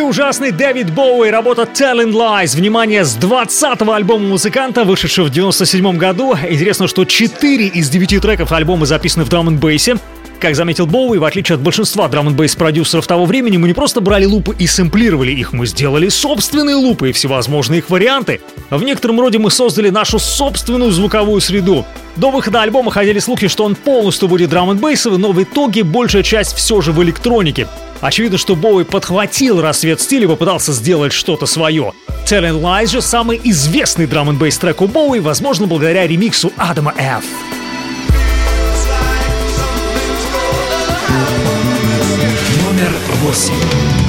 [0.08, 2.56] Ужасный Дэвид Боуи, работа Telling Lies.
[2.56, 6.34] Внимание, с 20-го альбома музыканта, вышедшего в 97 году.
[6.48, 9.98] Интересно, что 4 из 9 треков альбома записаны в драм бейсе
[10.40, 14.00] как заметил Боуи, в отличие от большинства драм бейс продюсеров того времени, мы не просто
[14.00, 18.40] брали лупы и сэмплировали их, мы сделали собственные лупы и всевозможные их варианты.
[18.70, 21.84] В некотором роде мы создали нашу собственную звуковую среду.
[22.14, 26.22] До выхода альбома ходили слухи, что он полностью будет драм бейсовый, но в итоге большая
[26.22, 27.66] часть все же в электронике.
[28.00, 31.92] Очевидно, что Боуи подхватил рассвет стиля и попытался сделать что-то свое.
[32.26, 37.24] Telling Lies же самый известный драм н трек у Боуи, возможно, благодаря ремиксу Адама Ф.
[42.64, 42.92] Номер
[43.22, 44.07] восемь.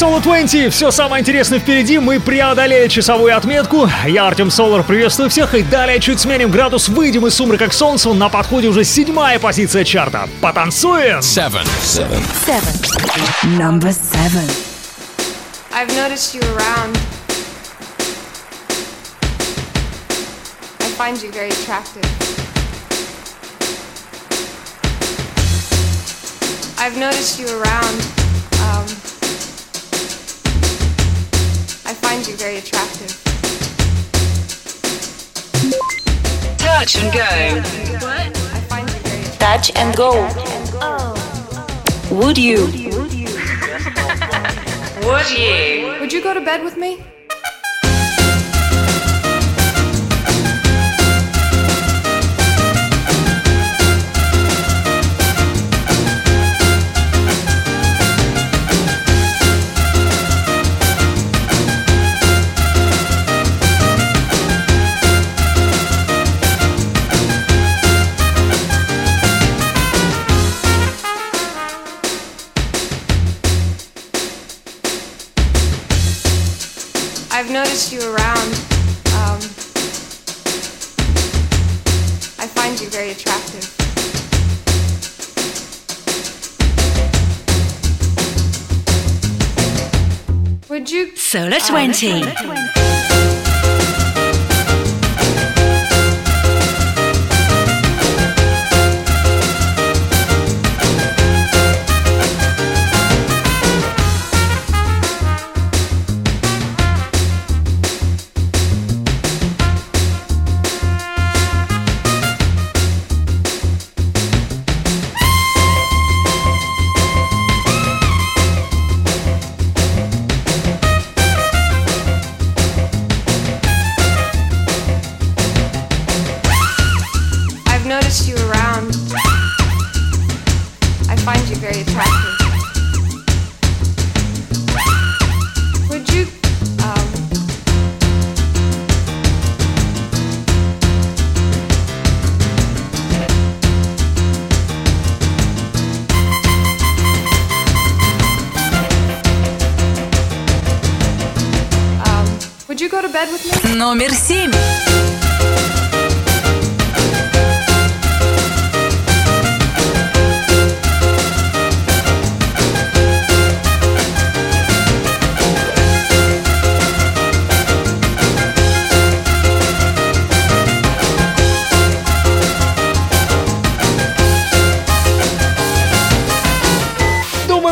[0.00, 0.72] Соло 20.
[0.72, 1.98] Все самое интересное впереди.
[1.98, 3.86] Мы преодолели часовую отметку.
[4.06, 4.82] Я Артем Солар.
[4.82, 5.52] Приветствую всех.
[5.52, 6.88] И далее чуть сменим градус.
[6.88, 8.14] Выйдем из сумрака к солнцу.
[8.14, 10.26] На подходе уже седьмая позиция чарта.
[10.40, 11.18] Потанцуем!
[11.18, 11.66] Seven.
[11.82, 12.18] Seven.
[12.46, 13.58] Seven.
[13.58, 14.48] Number seven.
[15.70, 16.96] I've noticed you around.
[20.80, 22.08] I find you very attractive.
[26.78, 28.19] I've noticed you around.
[32.40, 33.12] Very attractive.
[36.56, 37.20] Touch and go.
[37.20, 39.38] I find you very attractive.
[39.38, 40.10] Touch and go.
[42.10, 43.28] would you Would you?
[45.06, 46.00] Would you?
[46.00, 47.04] Would you go to bed with me?
[77.80, 78.52] I've you around.
[79.16, 79.40] Um,
[82.38, 83.64] I find you very attractive.
[90.68, 91.16] Would you?
[91.16, 92.22] Solar 20.
[92.22, 92.99] I've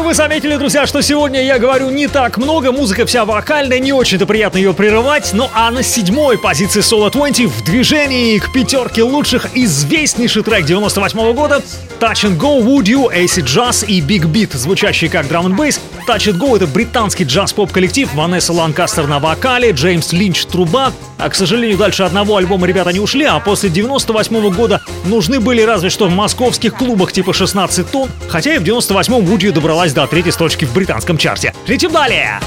[0.09, 4.25] вы заметили, друзья, что сегодня я говорю не так много, музыка вся вокальная, не очень-то
[4.25, 9.55] приятно ее прерывать, ну а на седьмой позиции Solo 20 в движении к пятерке лучших
[9.55, 11.63] известнейший трек 98 года
[12.01, 15.79] Touch and Go, Would You, Acid Jazz и Big Beat, звучащий как драм бейс.
[16.09, 20.95] Touch and Go— это британский джаз-поп-коллектив, Ванесса Ланкастер на вокале, Джеймс Линч— труба.
[21.18, 25.62] А, к сожалению, дальше одного альбома ребята не ушли, а после 98 года нужны были
[25.62, 29.94] разве что в московских клубах типа 16 тонн, хотя и в 98-м Would You добралась
[29.94, 31.54] до третьей строчки в британском чарте.
[31.68, 32.40] Летим далее!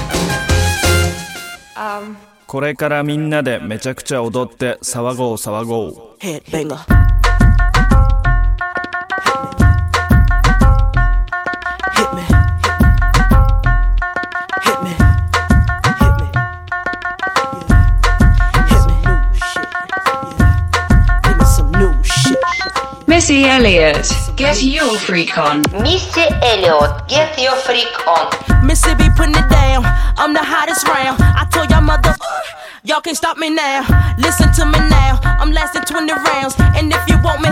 [1.75, 2.15] Um,
[2.47, 7.00] これからみんなでめちゃくちゃ踊って騒ごう騒ごう Headbanger.
[23.12, 25.60] Missy Elliott, get your freak on.
[25.84, 28.32] Missy Elliott, get your freak on.
[28.64, 29.84] Mississippi putting it down.
[30.16, 31.20] I'm the hottest round.
[31.20, 32.40] I told y'all mother, uh,
[32.84, 33.84] y'all can't stop me now.
[34.16, 35.20] Listen to me now.
[35.22, 36.54] I'm lasting 20 rounds.
[36.72, 37.50] And if you want me,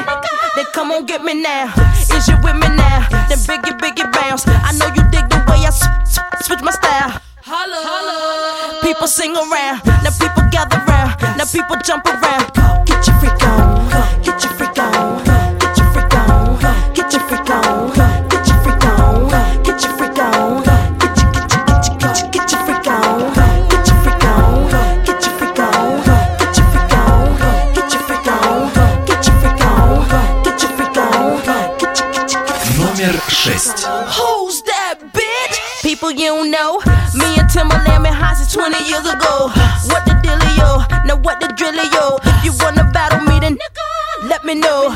[0.57, 1.69] then come on get me now.
[2.17, 3.05] Is you with me now?
[3.29, 4.49] Then biggie, biggie bounce.
[4.49, 7.21] I know you dig the way I s- s- switch my style.
[7.45, 8.81] Holla, holla.
[8.81, 9.85] People sing around.
[10.03, 11.21] Now people gather round.
[11.37, 12.49] Now people jump around.
[12.87, 13.80] Get your freak on.
[33.59, 33.83] 6.
[33.83, 35.83] Who's that bitch?
[35.83, 36.79] People you know.
[37.19, 39.51] Me and Timberland been high since 20 years ago.
[39.91, 40.87] What the dealio?
[41.05, 42.23] Now what the drillio?
[42.39, 43.59] If you wanna battle me, then
[44.23, 44.95] let me know.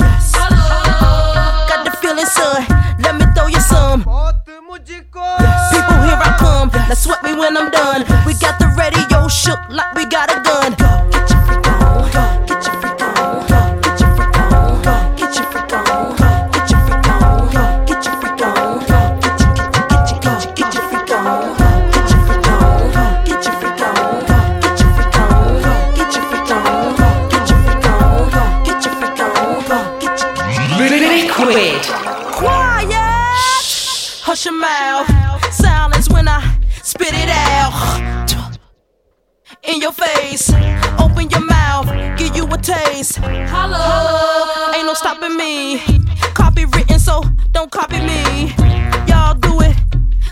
[1.67, 2.63] Got the feeling, son.
[3.03, 4.07] Let me throw you some.
[4.07, 6.71] People, here I come.
[6.71, 8.07] Now sweat me when I'm done.
[8.25, 10.84] We got the radio shook like we got a gun.
[39.85, 40.49] Your face.
[40.99, 41.87] Open your mouth.
[42.17, 43.19] Give you a taste.
[43.19, 44.73] Holla.
[44.75, 45.79] Ain't no stopping me.
[46.33, 47.23] Copywritten, so
[47.53, 48.55] don't copy me.
[49.07, 49.77] Y'all do it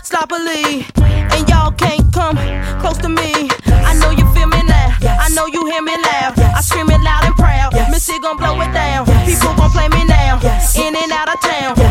[0.01, 0.87] sloppily.
[1.33, 2.35] And y'all can't come
[2.81, 3.47] close to me.
[3.89, 4.97] I know you feel me now.
[5.21, 6.33] I know you hear me laugh.
[6.39, 7.73] I scream it loud and proud.
[7.91, 9.05] Missy gon' blow it down.
[9.23, 10.41] People gon' play me now.
[10.75, 11.82] In and out of town.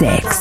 [0.00, 0.40] секс.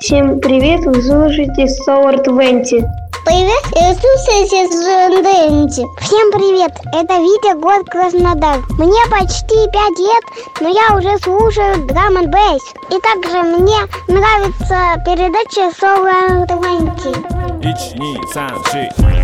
[0.00, 2.84] Всем привет, вы слушаете Sour Twenty.
[3.24, 5.86] Привет, я слушаете Дженденти.
[6.00, 8.58] Всем привет, это Витя, год Краснодар.
[8.78, 10.24] Мне почти 5 лет,
[10.60, 12.34] но я уже слушаю драм н
[12.90, 17.16] И также мне нравится передача Solar 20.
[17.62, 19.15] 1, 2, 3.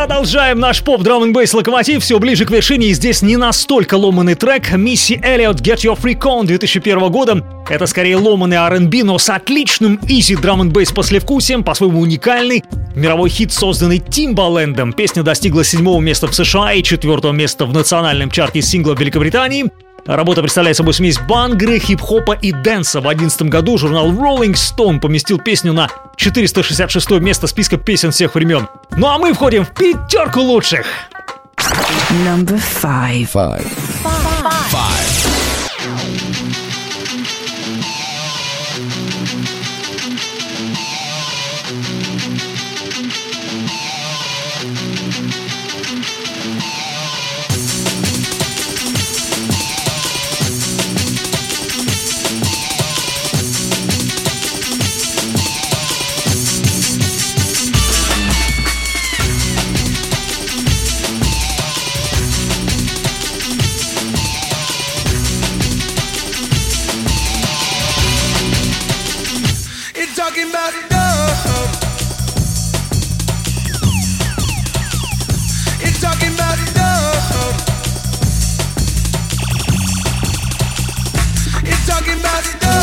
[0.00, 3.96] Продолжаем наш поп драм н бейс локомотив, все ближе к вершине, и здесь не настолько
[3.96, 4.72] ломанный трек.
[4.72, 7.44] Мисси Эллиот Get Your Freak On 2001 года.
[7.68, 12.64] Это скорее ломанный R&B, но с отличным изи драм бейс послевкусием, по-своему уникальный.
[12.94, 14.94] Мировой хит, созданный Тимбалендом.
[14.94, 19.66] Песня достигла седьмого места в США и четвертого места в национальном чарте сингла Великобритании.
[20.06, 23.00] Работа представляет собой смесь бангры, хип-хопа и дэнса.
[23.00, 28.68] В 2011 году журнал Rolling Stone поместил песню на 466 место списка песен всех времен.
[28.96, 30.86] Ну а мы входим в пятерку лучших.
[32.24, 33.28] Number five.
[33.32, 33.66] Five.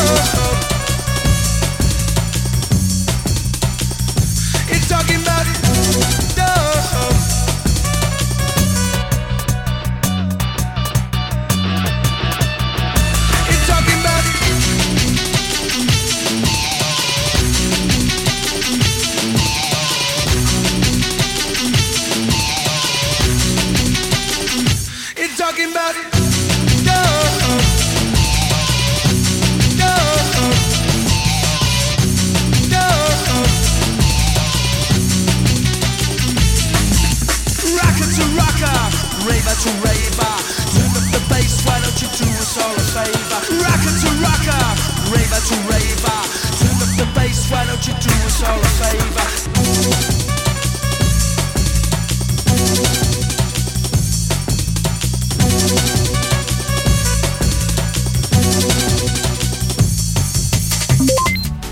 [0.07, 0.46] love.
[39.63, 40.35] To raver.
[40.69, 43.39] Turn up the bass, why don't you do us all a favor?
[43.57, 44.65] Rocker to rocker,
[45.09, 46.19] raver to raver.
[46.61, 49.27] Turn up the bass, why don't you do us all a favor?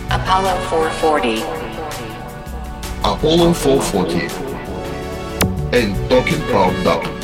[0.09, 1.41] Apollo 440.
[3.03, 4.45] Apollo 440.
[5.77, 7.14] And talking about that.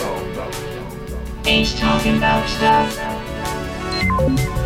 [1.46, 4.61] Ain't talking about stuff.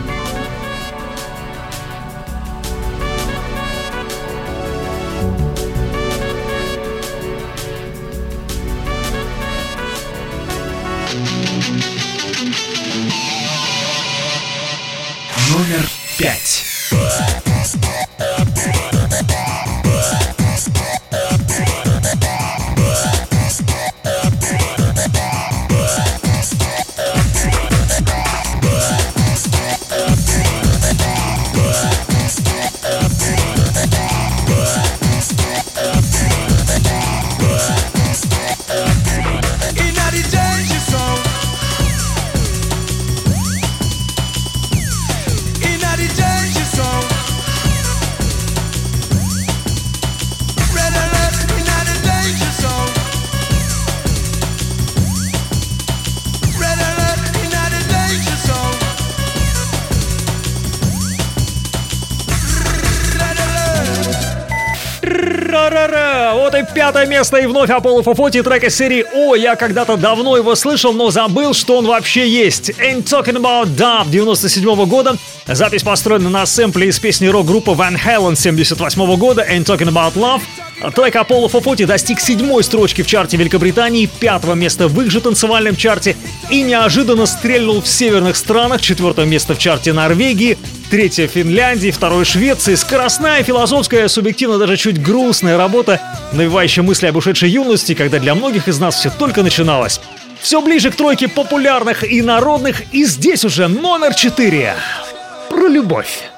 [66.76, 70.94] Пятое место, и вновь Apollo 440 трек из серии «О, я когда-то давно его слышал,
[70.94, 72.70] но забыл, что он вообще есть».
[72.72, 75.16] Ain't Talking About Dub 97 года.
[75.48, 80.42] Запись построена на сэмпле из песни рок-группы Van Halen 78 года «Ain't Talking About Love».
[80.94, 85.76] Трек Apollo 440 достиг седьмой строчки в чарте Великобритании, пятого места в их же танцевальном
[85.76, 86.18] чарте
[86.50, 90.58] и неожиданно стрельнул в северных странах, четвертое место в чарте Норвегии,
[90.90, 92.76] третье в Финляндии, второе в Швеции.
[92.76, 96.02] Скоростная, философская, субъективно даже чуть грустная работа,
[96.34, 100.02] навевающая мысли об ушедшей юности, когда для многих из нас все только начиналось.
[100.42, 104.76] Все ближе к тройке популярных и народных, и здесь уже номер четыре.
[105.50, 106.30] Про любовь.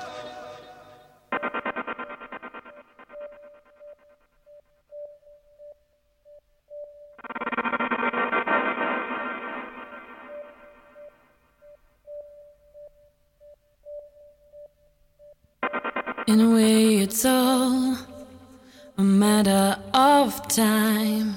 [20.57, 21.35] Time.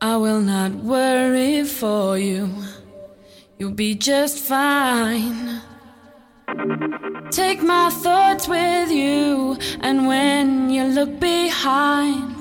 [0.00, 2.48] I will not worry for you,
[3.58, 5.60] you'll be just fine.
[7.30, 12.38] Take my thoughts with you, and when you look behind,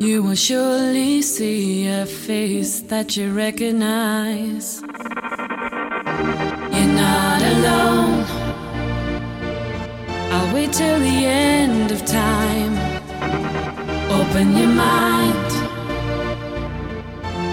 [0.00, 4.80] you will surely see a face that you recognize.
[6.72, 7.99] You're not alone.
[10.52, 12.74] Wait till the end of time.
[14.10, 15.50] Open your mind.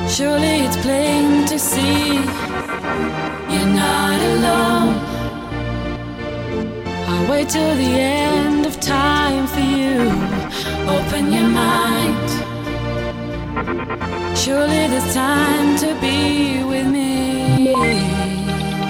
[0.09, 2.15] Surely it's plain to see
[3.53, 4.95] you're not alone.
[7.09, 9.97] I'll wait till the end of time for you.
[10.97, 12.29] Open your mind.
[14.35, 17.73] Surely there's time to be with me.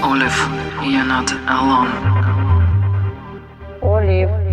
[0.02, 0.38] Olive,
[0.82, 2.17] you're not alone.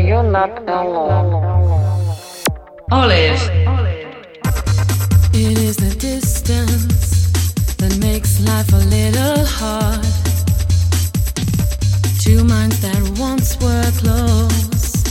[0.06, 2.16] Olive, you're not alone.
[2.92, 3.50] Olive.
[5.34, 7.32] It is the distance
[7.78, 10.06] that makes life a little hard.
[12.20, 15.04] Two minds that once were close,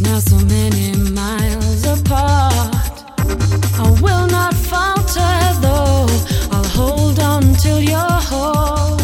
[0.00, 3.04] now so many miles apart.
[3.78, 6.06] I will not falter though,
[6.52, 8.98] I'll hold on till you're home.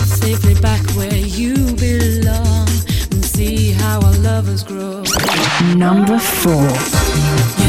[0.00, 2.68] Safely back where you belong
[3.10, 3.71] and see
[5.76, 7.61] Number four.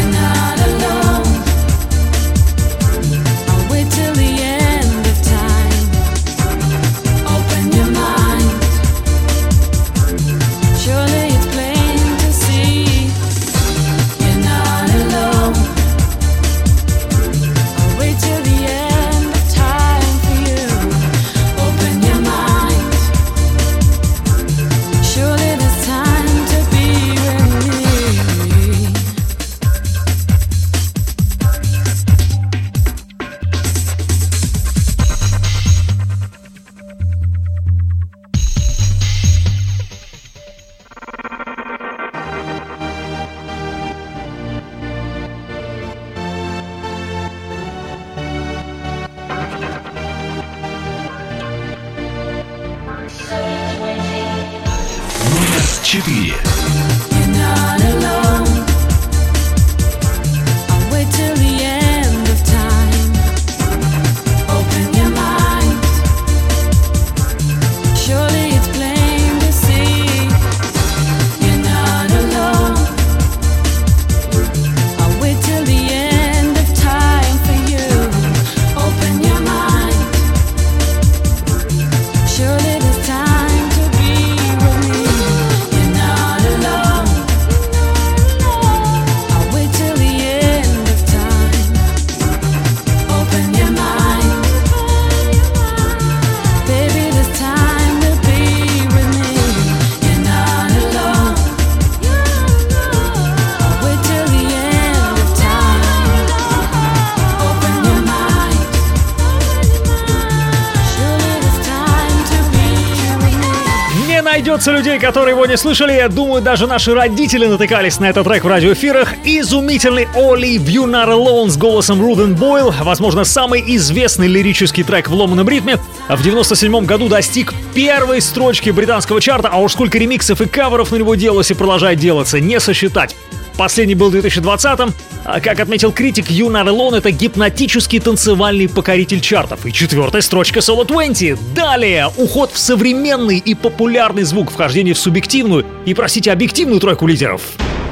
[114.94, 115.94] Людей, которые его не слышали.
[115.94, 119.14] Я думаю, даже наши родители натыкались на этот трек в радиоэфирах.
[119.24, 122.74] Изумительный Оли You Not Alone с голосом Руден Бойл.
[122.82, 125.78] Возможно, самый известный лирический трек в ломаном ритме.
[126.10, 130.98] В 97 году достиг первой строчки британского чарта, а уж сколько ремиксов и каверов на
[130.98, 133.15] него делалось и продолжает делаться, не сосчитать.
[133.57, 134.93] Последний был в 2020-м.
[135.25, 139.65] А Как отметил критик, You Not Alone— это гипнотический танцевальный покоритель чартов.
[139.65, 141.53] И четвертая строчка Solo 20.
[141.53, 147.41] Далее, уход в современный и популярный звук, вхождение в субъективную и, простите, объективную тройку лидеров.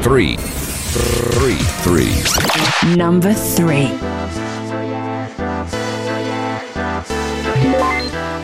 [0.03, 0.39] Three.
[0.93, 1.57] Three.
[1.85, 2.11] Three.
[2.95, 3.89] Number three.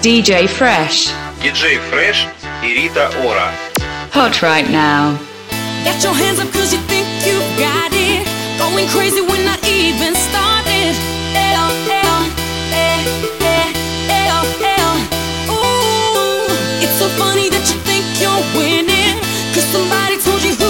[0.02, 1.10] DJ Fresh.
[1.44, 2.28] Диджей Фреш
[2.64, 3.52] и Рита Ора.
[4.14, 5.18] Hot right now.
[5.84, 8.28] Get your hands up cause you think you got it.
[8.58, 10.94] Going crazy when I even started.
[11.34, 13.00] L, eh,
[13.42, 13.68] eh,
[14.30, 14.94] L, L.
[15.54, 16.48] Ooh,
[16.84, 19.18] it's so funny that you think you're winning.
[19.54, 20.67] Cause somebody told you who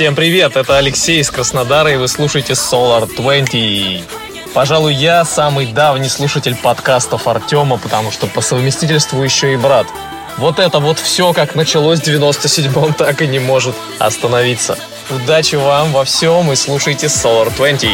[0.00, 4.02] Всем привет, это Алексей из Краснодара, и вы слушаете Solar 20.
[4.54, 9.86] Пожалуй, я самый давний слушатель подкастов Артема, потому что по совместительству еще и брат.
[10.38, 14.78] Вот это вот все, как началось в 97-м, так и не может остановиться.
[15.10, 17.90] Удачи вам во всем и слушайте Solar 20.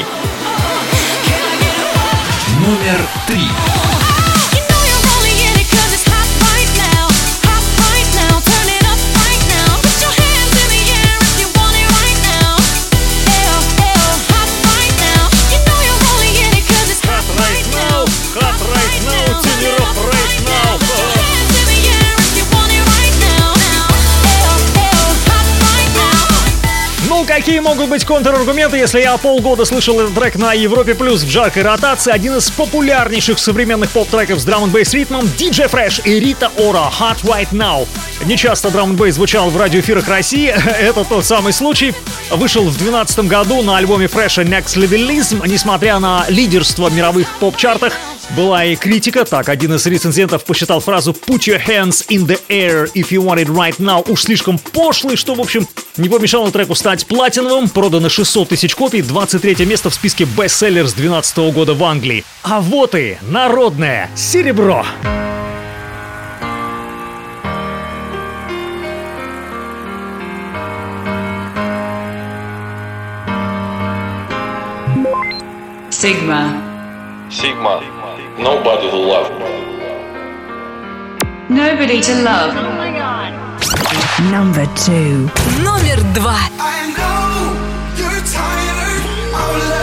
[2.60, 3.48] Номер три.
[27.46, 31.62] Какие могут быть контраргументы, если я полгода слышал этот трек на Европе Плюс в жаркой
[31.62, 32.10] ротации?
[32.10, 36.90] Один из популярнейших современных поп-треков с драм н бейс ритмом DJ Fresh и Рита Ора
[36.98, 37.86] Hot Right Now.
[38.24, 40.48] Нечасто драм н бейс звучал в радиоэфирах России,
[40.80, 41.94] это тот самый случай.
[42.32, 47.92] Вышел в 2012 году на альбоме Fresh Next Levelism, несмотря на лидерство в мировых поп-чартах,
[48.30, 49.24] была и критика.
[49.24, 53.44] Так, один из рецензентов посчитал фразу «Put your hands in the air if you want
[53.44, 55.66] it right now» уж слишком пошлой, что, в общем,
[55.96, 57.68] не помешало треку стать платиновым.
[57.68, 62.24] Продано 600 тысяч копий, 23 место в списке бестселлер с 2012 года в Англии.
[62.42, 64.84] А вот и народное серебро.
[75.90, 76.76] Sigma.
[77.30, 77.95] Сигма.
[78.37, 79.31] Nobody to Love.
[81.49, 82.53] Nobody to love.
[84.31, 85.29] Number two.
[85.63, 86.37] Номер два.
[86.59, 87.53] I know
[87.97, 89.74] you're tired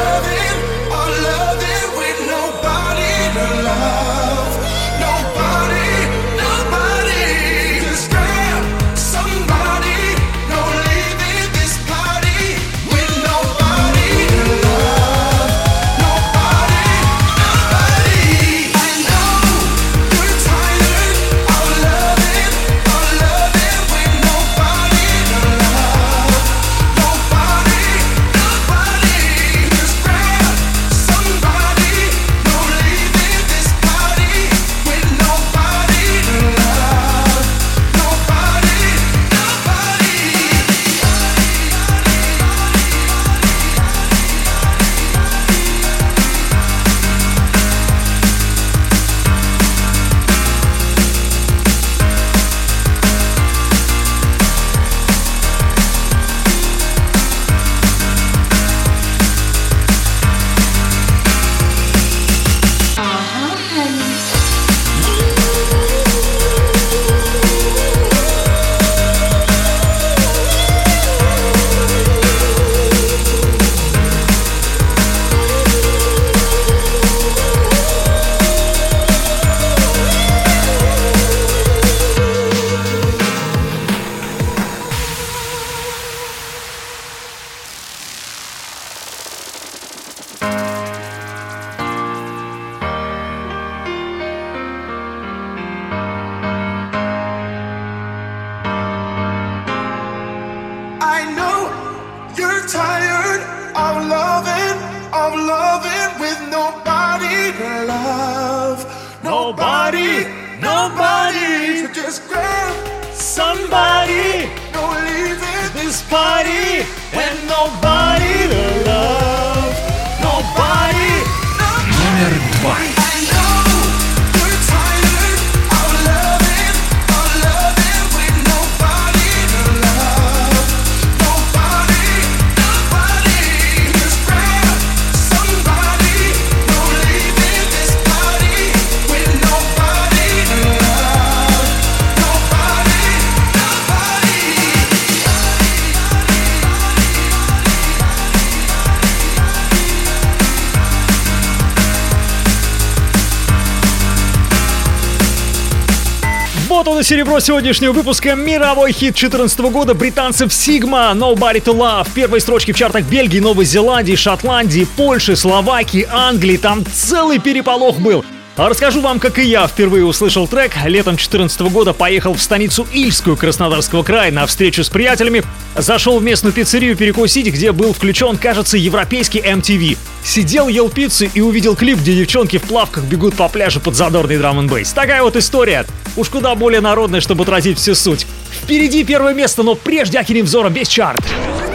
[157.03, 158.33] Серебро сегодняшнего выпуска.
[158.33, 162.07] Мировой хит 2014 года британцев Sigma Nobody to Love.
[162.15, 166.55] Первые строчки в чартах Бельгии, Новой Зеландии, Шотландии, Польши, Словакии, Англии.
[166.55, 168.23] Там целый переполох был.
[168.55, 170.73] А расскажу вам, как и я впервые услышал трек.
[170.85, 175.43] Летом 2014 года поехал в станицу Ильскую Краснодарского края на встречу с приятелями.
[175.75, 179.97] Зашел в местную пиццерию перекусить, где был включен, кажется, европейский MTV.
[180.23, 184.37] Сидел, ел пиццу и увидел клип, где девчонки в плавках бегут по пляжу под задорный
[184.37, 184.93] драм н бейс.
[184.93, 185.87] Такая вот история.
[186.15, 188.27] Уж куда более народная, чтобы отразить всю суть.
[188.51, 191.23] Впереди первое место, но прежде окинем взором весь чарт.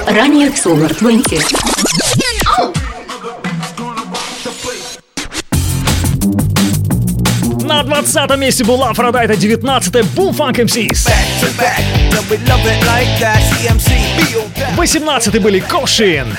[0.07, 1.45] Ранее в Solar 20.
[7.69, 11.07] На 20 месте была Aphrodite, 19 Boom Funk MCs.
[14.75, 16.35] 18 были Kosheen.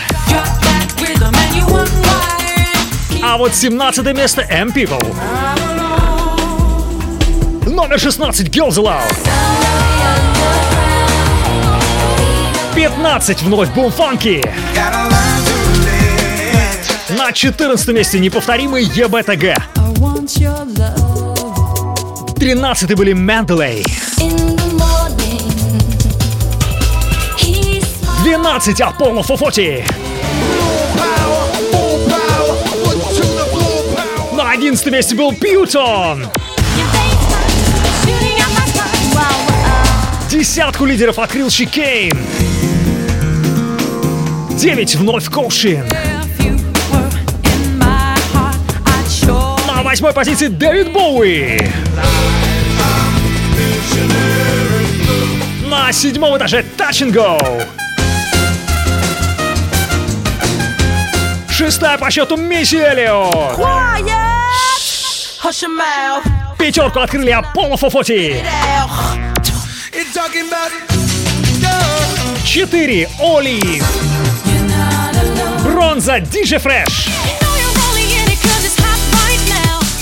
[3.22, 5.16] А вот 17 место M People.
[7.70, 9.16] Номер 16 Girls Aloud.
[12.74, 14.44] 15 вновь Boom Funky.
[17.16, 19.60] На 14 месте неповторимый ЕБТГ.
[22.40, 23.84] 13 были Менделей.
[28.24, 29.84] 12 Аполло Фофоти.
[34.32, 36.28] На 11 месте был Пьютон.
[40.32, 42.18] Десятку лидеров открыл Шикейн.
[44.52, 45.86] 9 вновь Коушин.
[45.88, 46.09] На
[49.90, 51.58] восьмой позиции Дэвид Боуи.
[55.64, 57.66] На седьмом этаже Touch and Go.
[61.50, 63.58] Шестая по счету Мисси Эллиот.
[66.60, 68.46] Пятерку открыли Apollo Four Forty.
[72.46, 73.82] Четыре Olive.
[75.64, 77.19] Бронза DJ Fresh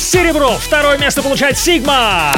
[0.08, 0.58] серебро.
[0.58, 2.34] Второе место получает Sigma.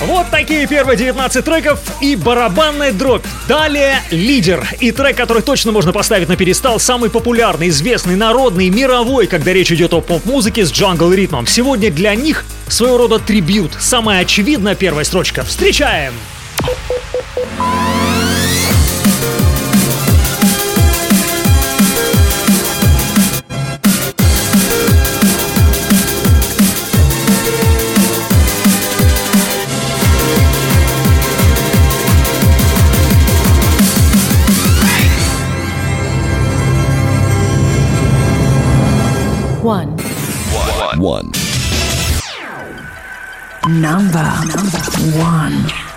[0.00, 3.24] Вот такие первые 19 треков и барабанная дробь.
[3.48, 4.66] Далее лидер.
[4.78, 9.72] И трек, который точно можно поставить на перестал, самый популярный, известный, народный, мировой, когда речь
[9.72, 11.46] идет о поп-музыке с джангл-ритмом.
[11.46, 13.72] Сегодня для них своего рода трибют.
[13.80, 15.42] Самая очевидная первая строчка.
[15.42, 16.14] Встречаем!
[16.60, 18.17] Встречаем!
[43.88, 44.20] Number
[45.16, 45.87] one.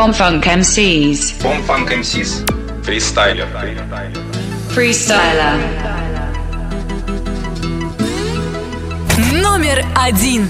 [0.00, 1.42] Bomb Funk MCs.
[1.42, 2.42] Bomb Funk MCs.
[2.82, 3.46] Freestyler.
[4.70, 5.58] Freestyler.
[9.42, 10.49] Номер один.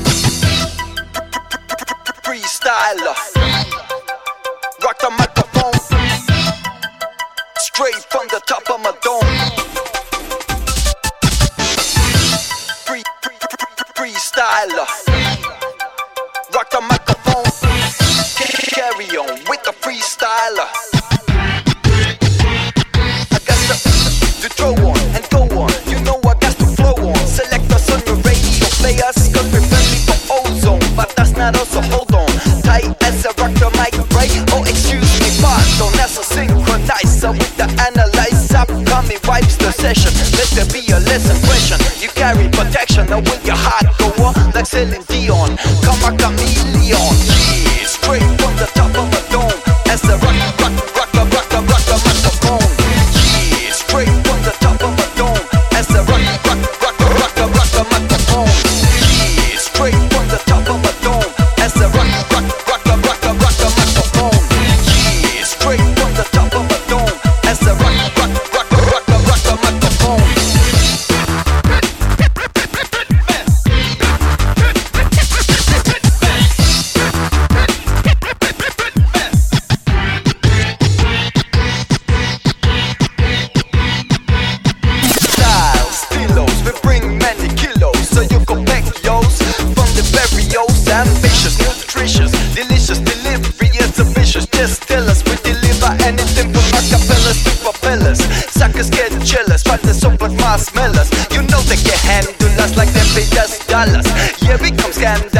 [105.00, 105.39] scandal.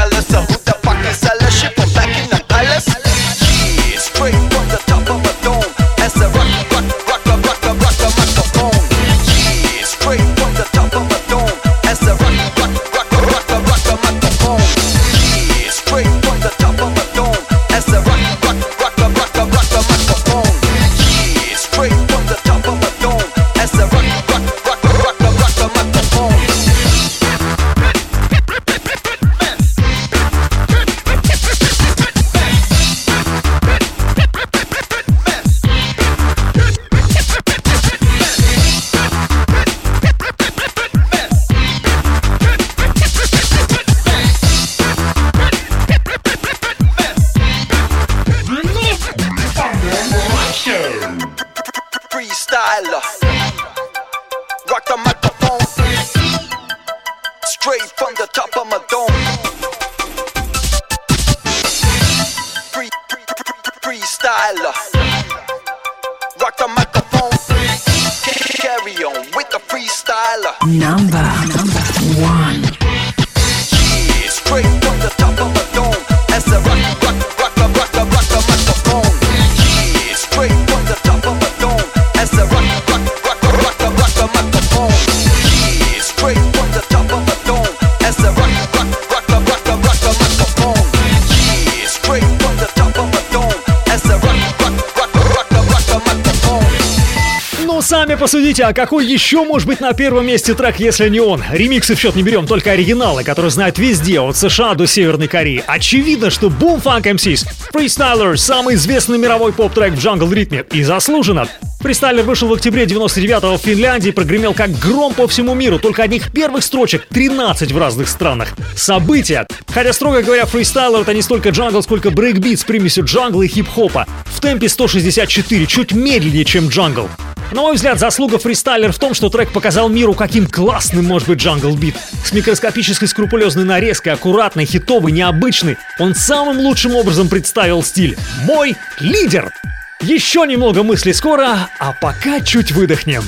[98.51, 101.43] Сами посудите, а какой еще может быть на первом месте трек, если не он?
[101.53, 105.63] Ремиксы в счет не берем, только оригиналы, которые знают везде, от США до Северной Кореи.
[105.67, 110.65] Очевидно, что Boom Funk MCs Freestyler– самый известный мировой поп-трек в джангл-ритме.
[110.73, 111.47] И заслуженно.
[111.81, 115.79] Freestyler вышел в октябре 99-го в Финляндии и прогремел как гром по всему миру.
[115.79, 118.49] Только одних первых строчек 13 в разных странах.
[118.77, 119.47] События.
[119.69, 124.07] Хотя, строго говоря, Freestyler это не столько джангл, сколько брейкбит с примесью джангла и хип-хопа.
[124.27, 127.09] В темпе 164, чуть медленнее, чем джангл.
[127.53, 131.41] На мой взгляд, заслуга фристайлер в том, что трек показал миру, каким классным может быть
[131.41, 131.97] джангл бит.
[132.25, 135.77] С микроскопической скрупулезной нарезкой, аккуратный, хитовый, необычный.
[135.99, 138.17] Он самым лучшим образом представил стиль.
[138.45, 139.53] Мой лидер!
[140.01, 143.23] Еще немного мыслей скоро, а пока чуть выдохнем.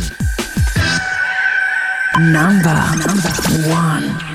[2.18, 3.32] Number, number
[3.68, 4.31] one.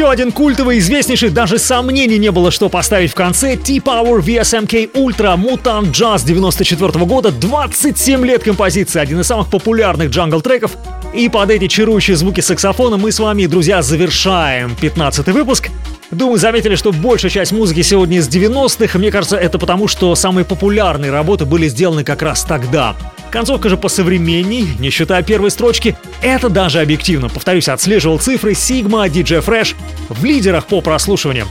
[0.00, 3.56] Еще один культовый, известнейший, даже сомнений не было, что поставить в конце.
[3.56, 7.30] T-Power VSMK Ultra Mutant Jazz 94 года.
[7.30, 10.70] 27 лет композиции, один из самых популярных джангл-треков.
[11.12, 15.68] И под эти чарующие звуки саксофона мы с вами, друзья, завершаем 15 выпуск.
[16.10, 18.98] Думаю, заметили, что большая часть музыки сегодня из 90-х.
[18.98, 22.96] Мне кажется, это потому, что самые популярные работы были сделаны как раз тогда.
[23.30, 25.96] Концовка же посовременней, не считая первой строчки.
[26.20, 27.28] Это даже объективно.
[27.28, 29.76] Повторюсь, отслеживал цифры Sigma, DJ Fresh
[30.08, 31.46] в лидерах по прослушиваниям.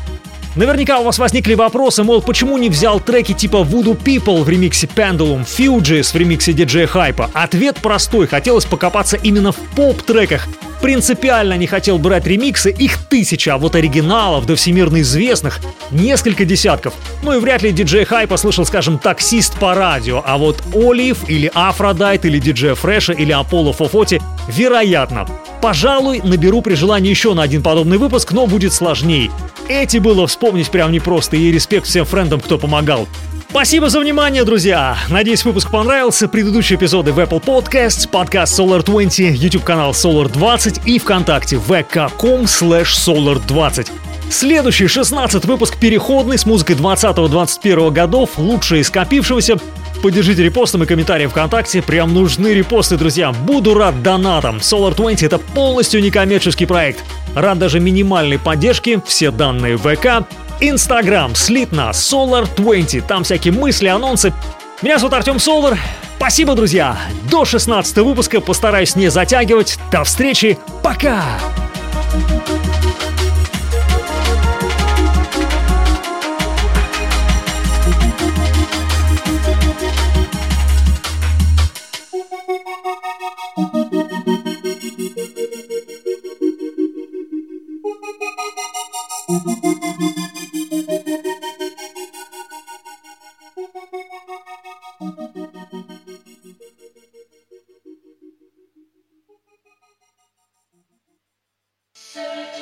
[0.60, 4.88] Наверняка у вас возникли вопросы, мол, почему не взял треки типа Voodoo People в ремиксе
[4.94, 7.30] Pendulum, Fugees в ремиксе DJ Hype?
[7.34, 10.50] Ответ простой, хотелось покопаться именно в поп-треках.
[10.82, 15.62] Принципиально не хотел брать ремиксы, их тысяча, а вот оригиналов до всемирно известных
[15.92, 16.94] несколько десятков.
[17.24, 21.30] Ну и вряд ли DJ Hype а слышал, скажем, таксист по радио, а вот Olive
[21.30, 25.26] или Aphrodite или DJ Fresh а или Apollo Four Forty вероятно.
[25.62, 29.32] Пожалуй, наберу при желании еще на один подобный выпуск, но будет сложнее.
[29.70, 33.08] Эти было вспомнить прям непросто, и респект всем френдам, кто помогал.
[33.50, 34.96] Спасибо за внимание, друзья!
[35.10, 36.28] Надеюсь, выпуск понравился.
[36.28, 42.94] Предыдущие эпизоды в Apple Podcasts, подкаст Solar 20, YouTube-канал Solar 20 и ВКонтакте vk.com slash
[42.94, 43.92] solar 20.
[44.30, 49.58] Следующий 16 выпуск переходный с музыкой 20-21 годов, лучшее из скопившегося.
[50.04, 51.82] Поддержите репостом и комментарием ВКонтакте.
[51.82, 53.32] Прям нужны репосты, друзья.
[53.32, 54.58] Буду рад донатам.
[54.58, 57.04] Solar 20 это полностью некоммерческий проект.
[57.34, 59.02] Рад даже минимальной поддержке.
[59.08, 60.28] Все данные в ВК.
[60.62, 63.08] Инстаграм слитно Solar 20.
[63.08, 64.34] Там всякие мысли, анонсы.
[64.82, 65.78] Меня зовут Артем Солар.
[66.18, 66.98] Спасибо, друзья.
[67.32, 69.80] До 16 выпуска постараюсь не затягивать.
[69.90, 70.58] До встречи.
[70.84, 71.24] Пока.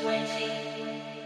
[0.01, 1.16] 20.